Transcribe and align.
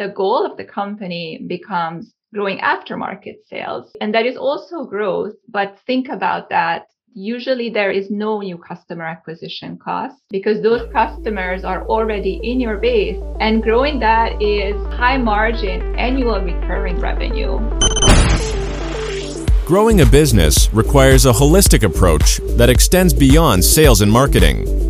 the 0.00 0.08
goal 0.08 0.46
of 0.50 0.56
the 0.56 0.64
company 0.64 1.44
becomes 1.46 2.14
growing 2.32 2.58
aftermarket 2.60 3.36
sales. 3.46 3.92
And 4.00 4.14
that 4.14 4.24
is 4.24 4.34
also 4.34 4.86
growth. 4.86 5.34
But 5.46 5.78
think 5.86 6.08
about 6.08 6.48
that. 6.48 6.86
Usually 7.12 7.68
there 7.68 7.90
is 7.90 8.10
no 8.10 8.40
new 8.40 8.56
customer 8.56 9.04
acquisition 9.04 9.76
cost 9.76 10.16
because 10.30 10.62
those 10.62 10.90
customers 10.90 11.64
are 11.64 11.86
already 11.86 12.40
in 12.42 12.60
your 12.60 12.78
base 12.78 13.20
and 13.40 13.62
growing 13.62 14.00
that 14.00 14.40
is 14.40 14.74
high 14.94 15.18
margin 15.18 15.94
annual 15.96 16.40
recurring 16.40 16.98
revenue. 16.98 17.58
Growing 19.66 20.00
a 20.00 20.06
business 20.06 20.72
requires 20.72 21.26
a 21.26 21.32
holistic 21.32 21.82
approach 21.82 22.38
that 22.56 22.70
extends 22.70 23.12
beyond 23.12 23.62
sales 23.62 24.00
and 24.00 24.10
marketing. 24.10 24.89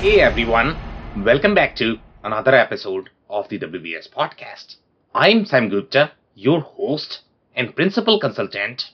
Hey 0.00 0.22
everyone, 0.22 0.78
welcome 1.14 1.54
back 1.54 1.76
to 1.76 1.98
another 2.24 2.54
episode 2.54 3.10
of 3.28 3.50
the 3.50 3.58
WBS 3.58 4.08
podcast. 4.08 4.76
I'm 5.14 5.44
Sam 5.44 5.68
Gupta, 5.68 6.12
your 6.34 6.60
host 6.60 7.20
and 7.54 7.76
principal 7.76 8.18
consultant 8.18 8.92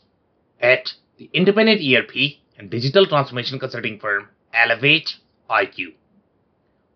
at 0.60 0.94
the 1.16 1.30
independent 1.32 1.80
ERP 1.80 2.40
and 2.58 2.68
digital 2.68 3.06
transformation 3.06 3.60
consulting 3.60 4.00
firm 4.00 4.30
Elevate 4.52 5.14
IQ. 5.48 5.94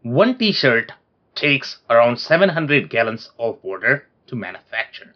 One 0.03 0.37
t 0.37 0.51
shirt 0.51 0.91
takes 1.37 1.79
around 1.89 2.19
700 2.19 2.91
gallons 2.91 3.31
of 3.39 3.63
water 3.63 4.09
to 4.27 4.35
manufacture. 4.35 5.15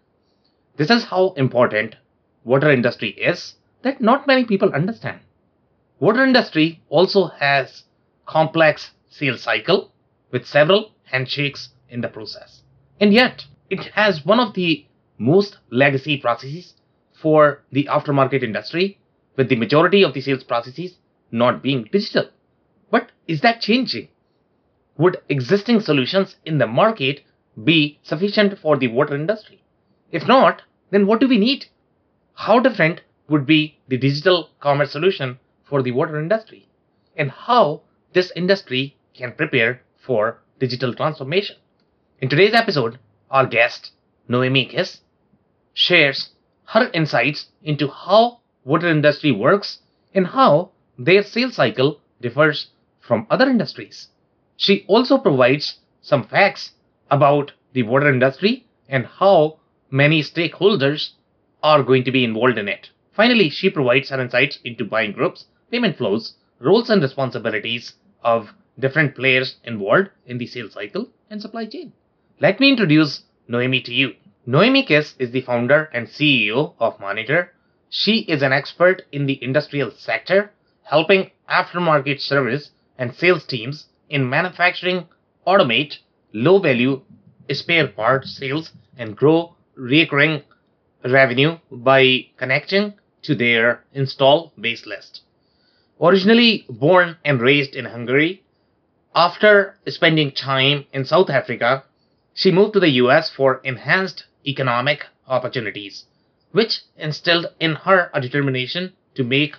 This 0.76 0.90
is 0.90 1.02
how 1.02 1.32
important 1.32 1.96
water 2.44 2.70
industry 2.70 3.08
is 3.08 3.56
that 3.82 4.00
not 4.00 4.28
many 4.28 4.44
people 4.44 4.72
understand. 4.72 5.18
Water 5.98 6.22
industry 6.22 6.80
also 6.90 7.26
has 7.26 7.82
complex 8.26 8.90
sales 9.08 9.42
cycle 9.42 9.92
with 10.30 10.46
several 10.46 10.92
handshakes 11.04 11.70
in 11.88 12.00
the 12.00 12.08
process. 12.08 12.62
And 13.00 13.12
yet, 13.12 13.44
it 13.70 13.80
has 13.94 14.24
one 14.24 14.40
of 14.40 14.54
the 14.54 14.86
most 15.18 15.58
legacy 15.70 16.16
processes 16.16 16.74
for 17.12 17.62
the 17.72 17.84
aftermarket 17.90 18.42
industry, 18.42 18.98
with 19.36 19.48
the 19.48 19.56
majority 19.56 20.02
of 20.02 20.14
the 20.14 20.20
sales 20.20 20.44
processes 20.44 20.98
not 21.30 21.62
being 21.62 21.88
digital. 21.90 22.28
But 22.90 23.10
is 23.26 23.40
that 23.40 23.60
changing? 23.60 24.08
Would 24.98 25.18
existing 25.28 25.80
solutions 25.80 26.36
in 26.44 26.58
the 26.58 26.66
market 26.66 27.22
be 27.62 27.98
sufficient 28.02 28.58
for 28.58 28.76
the 28.76 28.88
water 28.88 29.14
industry? 29.14 29.62
If 30.12 30.28
not, 30.28 30.62
then 30.90 31.06
what 31.06 31.20
do 31.20 31.28
we 31.28 31.38
need? 31.38 31.66
How 32.34 32.60
different 32.60 33.00
would 33.28 33.46
be 33.46 33.78
the 33.88 33.96
digital 33.96 34.50
commerce 34.60 34.92
solution 34.92 35.38
for 35.64 35.82
the 35.82 35.92
water 35.92 36.20
industry? 36.20 36.68
And 37.16 37.30
how 37.30 37.82
this 38.14 38.30
industry 38.36 38.96
can 39.12 39.32
prepare 39.32 39.82
for 39.96 40.40
digital 40.60 40.94
transformation. 40.94 41.56
In 42.20 42.28
today's 42.28 42.54
episode, 42.54 42.98
our 43.28 43.44
guest, 43.44 43.90
Noemi 44.28 44.66
Kiss, 44.66 45.00
shares 45.72 46.30
her 46.66 46.90
insights 46.94 47.48
into 47.64 47.88
how 47.88 48.38
water 48.64 48.88
industry 48.88 49.32
works 49.32 49.80
and 50.14 50.28
how 50.28 50.70
their 50.96 51.24
sales 51.24 51.56
cycle 51.56 52.00
differs 52.20 52.68
from 53.00 53.26
other 53.30 53.50
industries. 53.50 54.08
She 54.56 54.84
also 54.86 55.18
provides 55.18 55.80
some 56.00 56.22
facts 56.22 56.70
about 57.10 57.52
the 57.72 57.82
water 57.82 58.08
industry 58.08 58.64
and 58.88 59.06
how 59.06 59.58
many 59.90 60.22
stakeholders 60.22 61.10
are 61.64 61.82
going 61.82 62.04
to 62.04 62.12
be 62.12 62.22
involved 62.22 62.58
in 62.58 62.68
it. 62.68 62.90
Finally, 63.12 63.50
she 63.50 63.70
provides 63.70 64.10
her 64.10 64.20
insights 64.20 64.60
into 64.64 64.84
buying 64.84 65.10
groups, 65.10 65.46
payment 65.72 65.96
flows, 65.96 66.34
roles 66.60 66.88
and 66.90 67.02
responsibilities 67.02 67.94
of 68.24 68.54
different 68.78 69.14
players 69.14 69.56
involved 69.64 70.08
in 70.26 70.38
the 70.38 70.46
sales 70.46 70.72
cycle 70.72 71.08
and 71.30 71.40
supply 71.40 71.66
chain. 71.66 71.92
Let 72.40 72.58
me 72.58 72.70
introduce 72.70 73.22
Noemi 73.46 73.80
to 73.82 73.94
you. 73.94 74.14
Noemi 74.46 74.84
Kiss 74.84 75.14
is 75.18 75.30
the 75.30 75.42
founder 75.42 75.90
and 75.92 76.08
CEO 76.08 76.74
of 76.80 76.98
Monitor. 76.98 77.52
She 77.88 78.20
is 78.20 78.42
an 78.42 78.52
expert 78.52 79.02
in 79.12 79.26
the 79.26 79.42
industrial 79.42 79.92
sector, 79.92 80.50
helping 80.82 81.30
aftermarket 81.48 82.20
service 82.20 82.70
and 82.98 83.14
sales 83.14 83.44
teams 83.44 83.86
in 84.08 84.28
manufacturing, 84.28 85.08
automate 85.46 85.98
low 86.32 86.58
value 86.58 87.02
spare 87.52 87.86
part 87.88 88.24
sales, 88.24 88.72
and 88.96 89.16
grow 89.16 89.54
recurring 89.74 90.42
revenue 91.04 91.58
by 91.70 92.26
connecting 92.36 92.94
to 93.22 93.34
their 93.34 93.84
install 93.92 94.52
base 94.60 94.86
list. 94.86 95.22
Originally 96.00 96.66
born 96.68 97.16
and 97.24 97.40
raised 97.40 97.76
in 97.76 97.84
Hungary, 97.84 98.42
after 99.14 99.78
spending 99.86 100.32
time 100.32 100.86
in 100.92 101.04
South 101.04 101.30
Africa, 101.30 101.84
she 102.32 102.50
moved 102.50 102.72
to 102.72 102.80
the 102.80 102.90
US 103.02 103.30
for 103.30 103.60
enhanced 103.62 104.24
economic 104.44 105.06
opportunities, 105.28 106.06
which 106.50 106.80
instilled 106.96 107.46
in 107.60 107.76
her 107.76 108.10
a 108.12 108.20
determination 108.20 108.92
to 109.14 109.22
make 109.22 109.54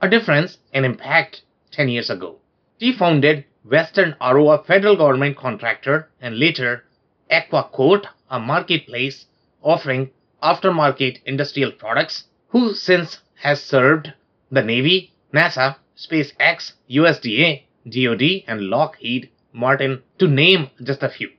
a 0.00 0.08
difference 0.08 0.58
and 0.72 0.84
impact 0.84 1.42
10 1.72 1.88
years 1.88 2.10
ago. 2.10 2.36
She 2.78 2.92
founded 2.92 3.44
Western 3.64 4.14
RO, 4.20 4.56
federal 4.58 4.94
government 4.96 5.36
contractor, 5.36 6.08
and 6.20 6.38
later 6.38 6.84
Aquaquote, 7.28 8.06
a 8.30 8.38
marketplace 8.38 9.26
offering 9.64 10.10
aftermarket 10.40 11.22
industrial 11.24 11.72
products, 11.72 12.28
who 12.50 12.72
since 12.72 13.18
has 13.42 13.60
served 13.60 14.12
the 14.52 14.62
Navy, 14.62 15.12
NASA, 15.32 15.76
SpaceX, 15.96 16.72
USDA, 16.90 17.62
DoD, 17.88 18.44
and 18.46 18.68
Lockheed 18.68 19.30
Martin, 19.52 20.02
to 20.18 20.28
name 20.28 20.70
just 20.82 21.02
a 21.02 21.08
few. 21.08 21.30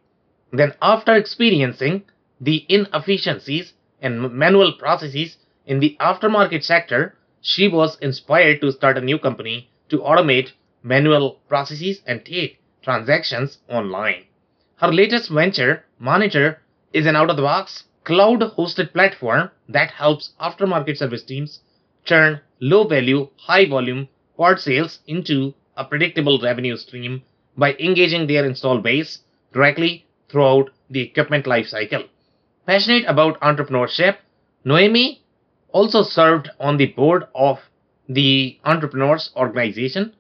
Then, 0.52 0.74
after 0.82 1.14
experiencing 1.14 2.04
the 2.42 2.66
inefficiencies 2.70 3.74
and 4.02 4.34
manual 4.34 4.74
processes 4.74 5.38
in 5.66 5.80
the 5.80 5.96
aftermarket 6.00 6.64
sector, 6.64 7.16
she 7.42 7.68
was 7.68 7.98
inspired 8.00 8.62
to 8.62 8.72
start 8.72 8.98
a 8.98 9.02
new 9.02 9.20
company 9.20 9.70
to 9.90 10.00
automate 10.00 10.52
manual 10.84 11.40
processes 11.48 12.02
and 12.08 12.26
take 12.26 12.60
transactions 12.82 13.60
online. 13.70 14.24
Her 14.78 14.92
latest 14.92 15.30
venture, 15.30 15.86
Monitor, 16.00 16.62
is 16.94 17.06
an 17.06 17.16
out 17.16 17.30
of 17.30 17.36
the 17.36 17.44
box 17.44 17.84
cloud 18.04 18.40
hosted 18.40 18.94
platform 18.94 19.52
that 19.68 19.92
helps 19.92 20.32
aftermarket 20.40 20.98
service 20.98 21.24
teams 21.24 21.60
turn 22.08 22.42
low 22.60 22.88
value, 22.88 23.30
high 23.38 23.68
volume 23.68 24.08
part 24.38 24.60
sales 24.60 25.00
into 25.08 25.54
a 25.76 25.86
predictable 25.86 26.40
revenue 26.42 26.78
stream 26.78 27.22
by 27.58 27.74
engaging 27.74 28.28
their 28.28 28.46
install 28.46 28.80
base 28.80 29.20
directly 29.54 30.06
throughout 30.30 30.70
the 30.90 31.02
equipment 31.02 31.46
lifecycle. 31.46 32.08
Passionate 32.66 33.06
about 33.08 33.40
entrepreneurship, 33.42 34.18
Noemi 34.64 35.22
also 35.70 36.04
served 36.04 36.50
on 36.60 36.78
the 36.78 36.88
board 36.88 37.28
of 37.36 37.60
the 38.10 38.58
Entrepreneurs 38.64 39.32
Organization 39.36 40.14